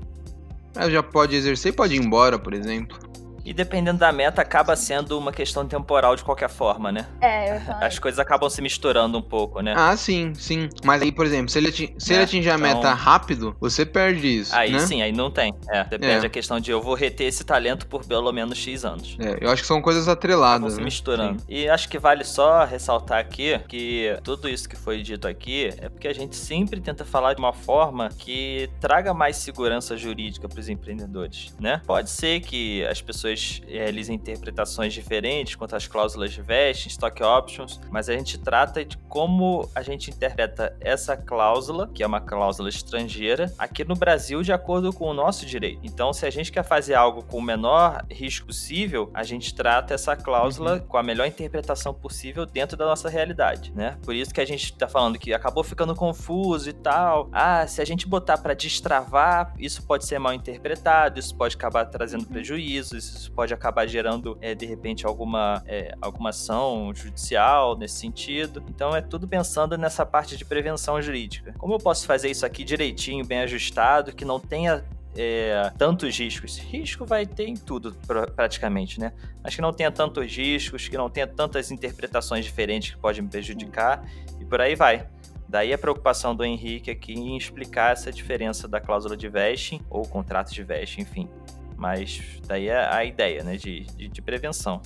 ela 0.76 0.90
já 0.90 1.02
pode 1.02 1.36
exercer 1.36 1.74
e 1.74 1.76
pode 1.76 1.96
ir 1.96 2.00
embora, 2.00 2.38
por 2.38 2.54
exemplo. 2.54 3.00
E 3.46 3.54
dependendo 3.54 4.00
da 4.00 4.12
meta, 4.12 4.42
acaba 4.42 4.76
sendo 4.76 5.18
uma 5.20 5.32
questão 5.32 5.66
temporal 5.68 6.16
de 6.16 6.24
qualquer 6.24 6.50
forma, 6.50 6.92
né? 6.92 7.06
É, 7.22 7.56
eu 7.56 7.62
falar 7.62 7.86
As 7.86 8.00
coisas 8.00 8.18
acabam 8.20 8.50
se 8.50 8.60
misturando 8.62 9.18
um 9.18 9.22
pouco, 9.22 9.62
né? 9.62 9.74
Ah, 9.78 9.96
sim, 9.96 10.34
sim. 10.34 10.68
Mas 10.84 11.02
aí, 11.04 11.12
por 11.12 11.26
exemplo, 11.28 11.50
se 11.50 11.60
ele, 11.60 11.68
ati- 11.70 11.94
se 12.00 12.12
ele 12.14 12.22
É, 12.22 12.24
atingir 12.24 12.50
a 12.50 12.56
então- 12.56 12.68
meta 12.76 12.92
rápido, 12.94 13.56
você 13.60 13.86
perde 13.86 14.28
isso, 14.40 14.56
Aí 14.56 14.72
né? 14.72 14.80
sim, 14.80 15.02
aí 15.04 15.12
não 15.12 15.30
tem. 15.30 15.54
É, 15.70 15.84
depende 15.84 16.14
É. 16.14 16.20
da 16.22 16.30
questão 16.30 16.60
de 16.60 16.72
eu 16.72 16.82
vou 16.82 16.96
reter 16.96 17.28
esse 17.28 17.44
talento 17.44 17.86
por 17.86 18.04
pelo 18.04 18.32
menos 18.32 18.58
X 18.58 18.84
anos. 18.84 19.16
É, 19.20 19.38
eu 19.40 19.52
acho 19.52 19.62
que 19.62 19.68
são 19.68 19.82
coisas 19.82 20.06
Acabam 20.06 20.14
atreladas, 20.18 20.74
se 20.74 20.80
né? 20.80 20.86
misturando. 20.86 21.40
Sim. 21.42 21.46
E 21.48 21.70
acho 21.70 21.88
que 21.88 22.00
vale 22.00 22.24
só 22.24 22.66
ressaltar 22.66 23.20
aqui 23.20 23.60
que 23.68 24.18
tudo 24.24 24.50
isso 24.50 24.68
que 24.68 24.76
foi 24.76 25.04
dito 25.04 25.28
aqui 25.28 25.70
é 25.80 25.88
porque 25.90 26.08
a 26.08 26.14
gente 26.14 26.36
sempre 26.36 26.82
tenta 26.82 27.06
falar 27.06 27.34
de 27.36 27.40
uma 27.40 27.54
forma 27.54 28.10
que 28.18 28.70
traga 28.80 29.14
mais 29.14 29.38
segurança 29.38 29.96
jurídica 29.96 30.50
para 30.50 30.60
os 30.60 30.68
empreendedores, 30.68 31.54
né? 31.60 31.80
Pode 31.86 32.10
ser 32.10 32.40
que 32.40 32.84
as 32.86 33.02
pessoas 33.02 33.35
realizem 33.68 34.16
interpretações 34.16 34.94
diferentes 34.94 35.56
quanto 35.56 35.76
às 35.76 35.88
cláusulas 35.88 36.32
de 36.32 36.42
vesting, 36.42 36.90
stock 36.90 37.22
options, 37.24 37.80
mas 37.90 38.10
a 38.10 38.14
gente 38.14 38.38
trata 38.38 38.84
de 38.84 38.98
como 39.10 39.70
a 39.74 39.82
gente 39.82 40.10
interpreta 40.12 40.76
essa 40.80 41.16
cláusula, 41.16 41.88
que 41.94 42.04
é 42.04 42.08
uma 42.08 42.22
cláusula 42.22 42.70
estrangeira, 42.70 43.54
aqui 43.58 43.84
no 43.84 43.96
Brasil 43.96 44.42
de 44.42 44.52
acordo 44.52 44.92
com 44.92 45.06
o 45.06 45.14
nosso 45.14 45.46
direito. 45.46 45.82
Então, 45.84 46.14
se 46.14 46.26
a 46.26 46.30
gente 46.30 46.52
quer 46.52 46.64
fazer 46.64 46.94
algo 46.94 47.24
com 47.24 47.38
o 47.38 47.42
menor 47.42 48.06
risco 48.12 48.48
possível, 48.48 49.10
a 49.14 49.24
gente 49.24 49.54
trata 49.54 49.94
essa 49.94 50.16
cláusula 50.16 50.80
com 50.80 50.98
a 50.98 51.04
melhor 51.04 51.28
interpretação 51.28 51.94
possível 51.94 52.46
dentro 52.46 52.78
da 52.78 52.86
nossa 52.86 53.10
realidade, 53.10 53.72
né? 53.74 53.98
Por 54.04 54.16
isso 54.16 54.34
que 54.34 54.42
a 54.42 54.46
gente 54.46 54.74
tá 54.74 54.88
falando 54.88 55.18
que 55.18 55.34
acabou 55.34 55.64
ficando 55.64 55.96
confuso 55.96 56.70
e 56.70 56.74
tal. 56.74 57.30
Ah, 57.32 57.66
se 57.68 57.82
a 57.82 57.86
gente 57.86 58.08
botar 58.08 58.38
para 58.38 58.54
destravar, 58.54 59.54
isso 59.60 59.84
pode 59.84 60.06
ser 60.06 60.20
mal 60.20 60.34
interpretado, 60.34 61.20
isso 61.20 61.36
pode 61.36 61.56
acabar 61.56 61.86
trazendo 61.86 62.26
prejuízos, 62.26 63.16
isso 63.16 63.25
pode 63.32 63.54
acabar 63.54 63.88
gerando, 63.88 64.38
é, 64.42 64.54
de 64.56 64.66
repente, 64.66 65.06
alguma, 65.06 65.64
é, 65.66 65.96
alguma 66.02 66.30
ação 66.30 66.92
judicial 66.94 67.78
nesse 67.78 67.96
sentido. 67.96 68.64
Então, 68.70 68.96
é 68.96 69.02
tudo 69.02 69.28
pensando 69.28 69.78
nessa 69.78 70.06
parte 70.06 70.38
de 70.38 70.46
prevenção 70.46 71.02
jurídica. 71.02 71.54
Como 71.58 71.74
eu 71.74 71.80
posso 71.80 72.06
fazer 72.06 72.30
isso 72.30 72.46
aqui 72.46 72.64
direitinho, 72.64 73.26
bem 73.26 73.40
ajustado, 73.40 74.14
que 74.14 74.26
não 74.26 74.40
tenha 74.40 74.84
é, 75.18 75.72
tantos 75.78 76.18
riscos. 76.18 76.58
Risco 76.58 77.06
vai 77.06 77.26
ter 77.26 77.48
em 77.48 77.56
tudo, 77.56 77.96
pra- 78.06 78.28
praticamente, 78.28 79.00
né? 79.00 79.14
Mas 79.42 79.56
que 79.56 79.62
não 79.62 79.72
tenha 79.72 79.90
tantos 79.90 80.36
riscos, 80.36 80.88
que 80.88 80.98
não 80.98 81.10
tenha 81.10 81.28
tantas 81.28 81.72
interpretações 81.72 82.44
diferentes 82.44 82.96
que 82.96 82.98
podem 82.98 83.22
me 83.22 83.30
prejudicar, 83.30 84.04
e 84.40 84.46
por 84.46 84.60
aí 84.60 84.76
vai. 84.76 85.08
Daí 85.48 85.72
a 85.72 85.78
preocupação 85.78 86.36
do 86.36 86.44
Henrique 86.44 86.92
aqui 86.92 87.14
em 87.14 87.38
explicar 87.38 87.94
essa 87.94 88.12
diferença 88.12 88.68
da 88.68 88.82
cláusula 88.82 89.16
de 89.16 89.30
vesting 89.30 89.80
ou 89.90 90.06
contrato 90.06 90.52
de 90.52 90.64
vesting, 90.64 91.02
enfim. 91.02 91.30
Mas 91.78 92.22
daí 92.48 92.68
é 92.68 92.88
a 92.94 93.04
ideia, 93.04 93.44
né, 93.44 93.58
de, 93.58 93.82
de, 93.98 94.08
de 94.08 94.22
prevenção. 94.22 94.82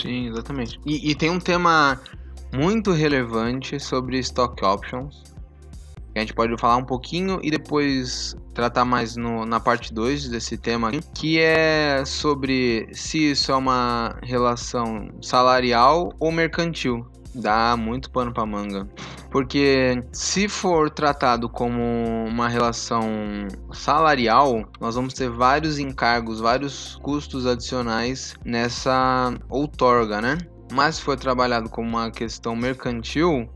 Sim, 0.00 0.28
exatamente. 0.28 0.78
E, 0.86 1.10
e 1.10 1.14
tem 1.14 1.30
um 1.30 1.38
tema 1.40 2.00
muito 2.54 2.92
relevante 2.92 3.78
sobre 3.78 4.18
stock 4.18 4.64
options. 4.64 5.22
Que 6.12 6.18
a 6.18 6.20
gente 6.22 6.34
pode 6.34 6.56
falar 6.58 6.76
um 6.76 6.84
pouquinho 6.84 7.38
e 7.42 7.50
depois 7.52 8.34
tratar 8.52 8.84
mais 8.84 9.14
no- 9.14 9.46
na 9.46 9.60
parte 9.60 9.94
2 9.94 10.28
desse 10.28 10.58
tema 10.58 10.90
que 11.14 11.38
é 11.38 12.02
sobre 12.04 12.88
se 12.92 13.30
isso 13.30 13.52
é 13.52 13.54
uma 13.54 14.16
relação 14.22 15.08
salarial 15.22 16.12
ou 16.18 16.32
mercantil. 16.32 17.06
Dá 17.32 17.76
muito 17.76 18.10
pano 18.10 18.32
pra 18.34 18.44
manga. 18.44 18.88
Porque 19.30 20.02
se 20.12 20.48
for 20.48 20.90
tratado 20.90 21.48
como 21.48 21.80
uma 22.26 22.48
relação 22.48 23.06
salarial, 23.72 24.64
nós 24.80 24.94
vamos 24.96 25.14
ter 25.14 25.30
vários 25.30 25.78
encargos, 25.78 26.40
vários 26.40 26.96
custos 27.02 27.46
adicionais 27.46 28.34
nessa 28.44 29.32
outorga, 29.48 30.20
né? 30.20 30.38
Mas 30.72 30.96
se 30.96 31.02
for 31.02 31.16
trabalhado 31.16 31.68
como 31.68 31.88
uma 31.88 32.10
questão 32.10 32.54
mercantil, 32.56 33.48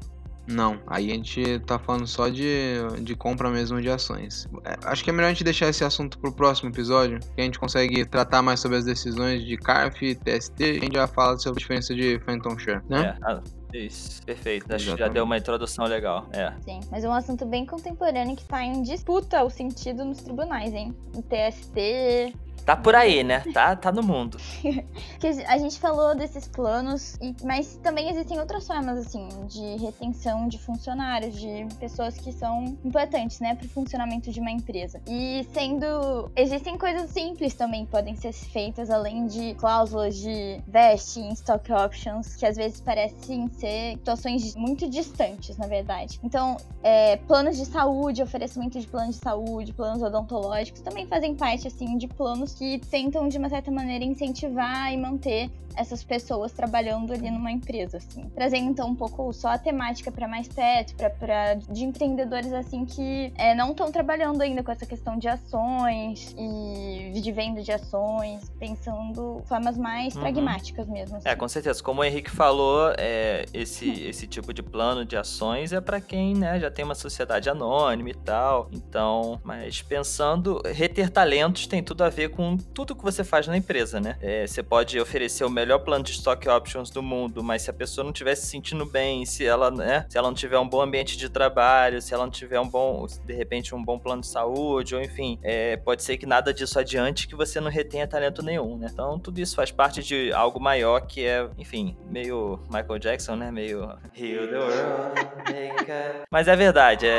não. 0.47 0.79
Aí 0.87 1.11
a 1.11 1.15
gente 1.15 1.59
tá 1.61 1.79
falando 1.79 2.07
só 2.07 2.29
de, 2.29 2.75
de 3.01 3.15
compra 3.15 3.51
mesmo 3.51 3.81
de 3.81 3.89
ações. 3.89 4.47
É, 4.65 4.77
acho 4.85 5.03
que 5.03 5.11
é 5.11 5.13
melhor 5.13 5.29
a 5.29 5.31
gente 5.31 5.45
deixar 5.45 5.69
esse 5.69 5.85
assunto 5.85 6.19
pro 6.19 6.33
próximo 6.33 6.71
episódio, 6.71 7.19
que 7.35 7.41
a 7.41 7.45
gente 7.45 7.59
consegue 7.59 8.05
tratar 8.05 8.43
mais 8.43 8.61
sobre 8.61 8.77
as 8.79 8.85
decisões 8.85 9.45
de 9.45 9.57
CARF, 9.57 10.15
TST, 10.17 10.63
a 10.63 10.75
gente 10.75 10.95
já 10.95 11.07
fala 11.07 11.39
sobre 11.39 11.59
a 11.59 11.63
diferença 11.63 11.95
de 11.95 12.19
Phantom 12.21 12.59
Share, 12.59 12.83
né? 12.89 13.17
É, 13.21 13.27
a- 13.27 13.43
Isso, 13.75 14.23
perfeito. 14.23 14.73
Acho 14.73 14.85
que 14.85 14.91
já 14.91 14.95
Exatamente. 14.95 15.15
deu 15.15 15.25
uma 15.25 15.37
introdução 15.37 15.85
legal. 15.85 16.27
É. 16.33 16.53
Sim, 16.63 16.81
mas 16.91 17.03
é 17.03 17.09
um 17.09 17.13
assunto 17.13 17.45
bem 17.45 17.67
contemporâneo 17.67 18.37
que 18.37 18.45
tá 18.45 18.63
em 18.63 18.83
disputa 18.83 19.43
o 19.43 19.51
sentido 19.51 20.05
nos 20.05 20.23
tribunais, 20.23 20.73
hein? 20.73 20.95
No 21.13 21.23
TST. 21.23 22.35
Tá 22.65 22.75
por 22.75 22.95
aí, 22.95 23.23
né? 23.23 23.43
Tá, 23.53 23.77
tá 23.77 23.93
no 23.93 24.03
mundo. 24.03 24.39
A 25.49 25.59
gente 25.59 25.79
falou 25.79 26.15
desses 26.15 26.49
planos, 26.49 27.19
mas 27.43 27.77
também 27.83 28.09
existem 28.09 28.41
outras 28.41 28.67
formas, 28.67 28.99
assim, 28.99 29.29
de 29.47 29.77
retenção 29.77 30.49
de 30.49 30.59
funcionários, 30.59 31.39
de 31.39 31.67
pessoas 31.79 32.17
que 32.17 32.33
são 32.33 32.77
importantes, 32.83 33.41
né, 33.41 33.55
pro 33.55 33.69
funcionamento 33.69 34.31
de 34.31 34.41
uma 34.41 34.51
empresa. 34.51 35.01
E 35.07 35.47
sendo. 35.53 36.31
Existem 36.37 36.79
coisas 36.79 37.11
simples 37.11 37.53
também 37.55 37.85
que 37.85 37.91
podem 37.91 38.15
ser 38.17 38.33
feitas, 38.33 38.89
além 38.89 39.27
de 39.27 39.55
cláusulas 39.55 40.17
de 40.17 40.61
vesting, 40.67 41.33
stock 41.33 41.71
options, 41.71 42.35
que 42.35 42.47
às 42.47 42.57
vezes 42.57 42.81
parecem 42.81 43.47
ser 43.65 43.93
situações 43.93 44.55
muito 44.55 44.89
distantes, 44.89 45.57
na 45.57 45.67
verdade. 45.67 46.21
Então, 46.23 46.57
é, 46.83 47.17
planos 47.17 47.57
de 47.57 47.65
saúde, 47.65 48.23
oferecimento 48.23 48.79
de 48.79 48.87
planos 48.87 49.17
de 49.17 49.23
saúde, 49.23 49.73
planos 49.73 50.03
odontológicos 50.03 50.83
também 50.83 51.07
fazem 51.07 51.35
parte 51.35 51.67
assim 51.67 51.97
de 51.97 52.07
planos 52.07 52.53
que 52.55 52.79
tentam 52.91 53.27
de 53.29 53.39
uma 53.39 53.49
certa 53.49 53.71
maneira 53.71 54.05
incentivar 54.05 54.93
e 54.93 54.97
manter 54.97 55.51
essas 55.77 56.05
pessoas 56.05 56.53
trabalhando 56.53 57.13
ali 57.13 57.29
numa 57.33 57.51
empresa 57.51 57.97
assim. 57.97 58.23
Trazendo 58.33 58.71
então 58.71 58.89
um 58.89 58.95
pouco 58.95 59.33
só 59.33 59.49
a 59.49 59.59
temática 59.59 60.13
para 60.13 60.29
mais 60.29 60.47
perto, 60.47 60.95
para 61.19 61.55
de 61.55 61.85
empreendedores 61.85 62.53
assim 62.53 62.85
que 62.85 63.33
é, 63.37 63.57
não 63.57 63.71
estão 63.73 63.91
trabalhando 63.91 64.41
ainda 64.41 64.63
com 64.63 64.71
essa 64.71 64.87
questão 64.87 65.19
de 65.19 65.27
ações 65.27 66.33
e 66.39 67.21
de 67.21 67.33
venda 67.33 67.61
de 67.63 67.73
ações, 67.73 68.49
pensando 68.59 69.43
formas 69.47 69.77
mais 69.77 70.15
Uhum. 70.15 70.21
pragmáticas 70.23 70.87
mesmo. 70.87 71.17
É, 71.25 71.31
assim. 71.31 71.39
com 71.39 71.49
certeza. 71.49 71.83
Como 71.83 72.03
o 72.03 72.05
Henrique 72.05 72.31
falou, 72.31 72.93
é, 72.97 73.45
esse, 73.55 73.89
esse 74.05 74.27
tipo 74.27 74.53
de 74.53 74.63
plano 74.63 75.05
de 75.05 75.17
ações 75.17 75.73
é 75.73 75.81
pra 75.81 76.01
quem 76.01 76.35
né, 76.35 76.59
já 76.59 76.71
tem 76.71 76.85
uma 76.85 76.95
sociedade 76.95 77.49
anônima 77.49 78.11
e 78.11 78.15
tal. 78.15 78.69
Então, 78.73 79.41
mas 79.45 79.81
pensando, 79.81 80.61
reter 80.65 81.09
talentos 81.09 81.67
tem 81.67 81.83
tudo 81.83 82.03
a 82.03 82.09
ver 82.09 82.31
com 82.31 82.57
tudo 82.57 82.97
que 82.97 83.05
você 83.05 83.23
faz 83.23 83.47
na 83.47 83.57
empresa, 83.57 84.01
né? 84.01 84.17
É, 84.21 84.47
você 84.47 84.63
pode 84.63 84.99
oferecer 84.99 85.45
o 85.45 85.51
melhor 85.51 85.79
plano 85.79 86.05
de 86.05 86.13
stock 86.13 86.49
options 86.49 86.91
do 86.91 87.03
mundo, 87.03 87.43
mas 87.43 87.63
se 87.63 87.71
a 87.71 87.73
pessoa 87.73 88.05
não 88.05 88.11
estiver 88.11 88.35
se 88.35 88.47
sentindo 88.47 88.85
bem, 88.85 89.25
se 89.25 89.45
ela, 89.45 89.71
né, 89.71 90.07
se 90.09 90.19
ela 90.19 90.29
não 90.29 90.35
tiver 90.35 90.59
um 90.59 90.69
bom 90.69 90.83
ambiente 90.83 91.17
de 91.17 91.29
trabalho, 91.29 92.03
se 92.03 92.13
ela 92.13 92.25
não 92.25 92.31
tiver 92.31 92.59
um 92.59 92.69
bom, 92.69 93.07
de 93.25 93.35
repente, 93.35 93.75
um 93.75 93.83
bom 93.83 93.99
plano 93.99 94.23
de 94.23 94.27
saúde, 94.27 94.95
ou 94.95 95.03
enfim, 95.03 95.39
é, 95.43 95.77
pode 95.77 96.03
ser 96.03 96.17
que 96.17 96.27
nada 96.27 96.53
disso 96.53 96.79
adiante 96.79 97.29
que 97.29 97.37
você 97.37 97.61
não 97.61 97.71
retenha 97.71 98.07
talento 98.07 98.43
nenhum, 98.43 98.77
né? 98.77 98.89
Então, 98.93 99.19
tudo 99.19 99.39
isso 99.39 99.55
faz 99.55 99.71
parte 99.71 100.03
de 100.03 100.33
algo 100.33 100.61
maior 100.61 101.01
que 101.07 101.25
é, 101.25 101.49
enfim, 101.57 101.97
meio 102.11 102.59
Michael 102.69 102.99
Jackson, 102.99 103.37
né? 103.37 103.44
Meio 103.53 103.83
Heal 104.17 104.49
the 104.49 104.59
world, 104.59 105.53
make 105.53 105.91
a- 105.91 106.25
Mas 106.31 106.49
é 106.49 106.57
verdade, 106.57 107.07
é, 107.07 107.11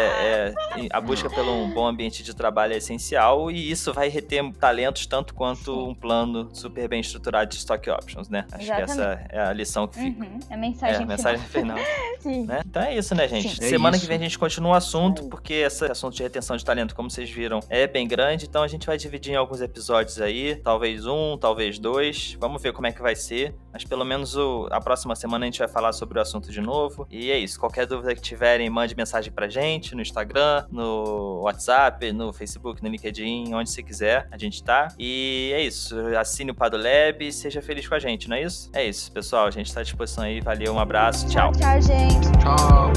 é- 0.51 0.53
a 0.91 0.99
busca 1.01 1.29
pelo 1.29 1.51
um 1.51 1.73
bom 1.73 1.85
ambiente 1.88 2.23
de 2.23 2.33
trabalho 2.35 2.73
é 2.73 2.77
essencial 2.77 3.49
e 3.51 3.69
isso 3.71 3.93
vai 3.93 4.07
reter 4.09 4.43
talentos 4.53 5.05
tanto 5.05 5.33
quanto 5.33 5.88
um 5.89 5.93
plano 5.95 6.49
super 6.53 6.88
bem 6.88 6.99
estruturado 7.01 7.49
de 7.49 7.55
stock 7.57 7.89
options, 7.89 8.29
né? 8.29 8.45
Acho 8.51 8.65
que 8.65 8.71
essa 8.71 9.25
é 9.29 9.39
a 9.39 9.53
lição 9.53 9.88
que 9.88 9.99
fica. 9.99 10.23
Uhum, 10.25 10.39
a 10.49 10.53
É, 10.53 10.57
mensagem, 10.57 11.03
a 11.03 11.05
mensagem 11.05 11.45
final. 11.47 11.77
Sim. 12.19 12.45
né? 12.45 12.61
Então 12.65 12.81
é 12.81 12.95
isso, 12.95 13.13
né, 13.15 13.27
gente? 13.27 13.55
Sim. 13.55 13.65
É 13.65 13.69
Semana 13.69 13.91
que 13.97 13.99
isso. 14.03 14.07
vem 14.07 14.17
a 14.17 14.21
gente 14.21 14.39
continua 14.39 14.71
o 14.71 14.75
assunto, 14.75 15.27
porque 15.29 15.53
esse 15.53 15.85
assunto 15.85 16.15
de 16.15 16.23
retenção 16.23 16.55
de 16.57 16.65
talento, 16.65 16.95
como 16.95 17.09
vocês 17.09 17.29
viram, 17.29 17.59
é 17.69 17.85
bem 17.88 18.07
grande. 18.07 18.45
Então 18.45 18.63
a 18.63 18.67
gente 18.67 18.88
vai 18.88 18.97
dividir 18.97 19.33
em 19.33 19.35
alguns 19.35 19.61
episódios 19.61 20.19
aí. 20.19 20.55
Talvez 20.55 21.05
um, 21.05 21.38
talvez 21.38 21.77
dois. 21.79 22.35
Vamos 22.39 22.61
ver 22.61 22.73
como 22.73 22.88
é 22.88 22.91
que 22.91 23.01
vai 23.01 23.15
ser. 23.15 23.53
Mas 23.71 23.83
pelo 23.83 24.03
menos 24.05 24.35
o- 24.35 24.67
a 24.71 24.79
próxima 24.81 25.15
semana 25.15 25.45
a 25.45 25.47
gente 25.47 25.59
vai 25.59 25.67
falar 25.67 25.93
sobre 25.93 26.14
o 26.17 26.21
assunto 26.21 26.51
de 26.51 26.62
novo. 26.62 27.08
E 27.10 27.32
é 27.32 27.38
isso. 27.38 27.60
Qualquer 27.60 27.86
dúvida 27.86 28.13
que 28.15 28.21
tiverem, 28.21 28.69
mande 28.69 28.95
mensagem 28.95 29.32
pra 29.32 29.47
gente 29.47 29.95
no 29.95 30.01
Instagram, 30.01 30.65
no 30.71 31.41
WhatsApp, 31.43 32.12
no 32.12 32.34
Facebook, 32.34 32.84
no 32.84 32.89
LinkedIn, 32.89 33.54
onde 33.54 33.69
você 33.69 33.84
quiser. 33.84 34.28
A 34.32 34.38
gente 34.38 34.63
tá. 34.63 34.89
E 34.97 35.51
é 35.54 35.62
isso. 35.62 35.95
Assine 36.17 36.51
o 36.51 36.56
Padolab 36.56 37.25
e 37.25 37.32
seja 37.32 37.62
feliz 37.62 37.88
com 37.88 37.95
a 37.95 37.99
gente, 37.99 38.30
não 38.30 38.36
é 38.36 38.43
isso? 38.43 38.69
É 38.73 38.86
isso, 38.86 39.12
pessoal. 39.12 39.47
A 39.47 39.51
gente 39.51 39.73
tá 39.73 39.80
à 39.80 39.84
disposição 39.84 40.23
aí. 40.23 40.41
Valeu, 40.41 40.73
um 40.73 40.80
abraço. 40.80 41.28
Tchau. 41.28 41.51
Tchau, 41.51 41.82
gente. 41.82 42.32
Tchau. 42.39 42.91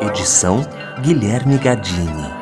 Edição 0.00 0.60
Guilherme 1.02 1.58
Gadini. 1.58 2.37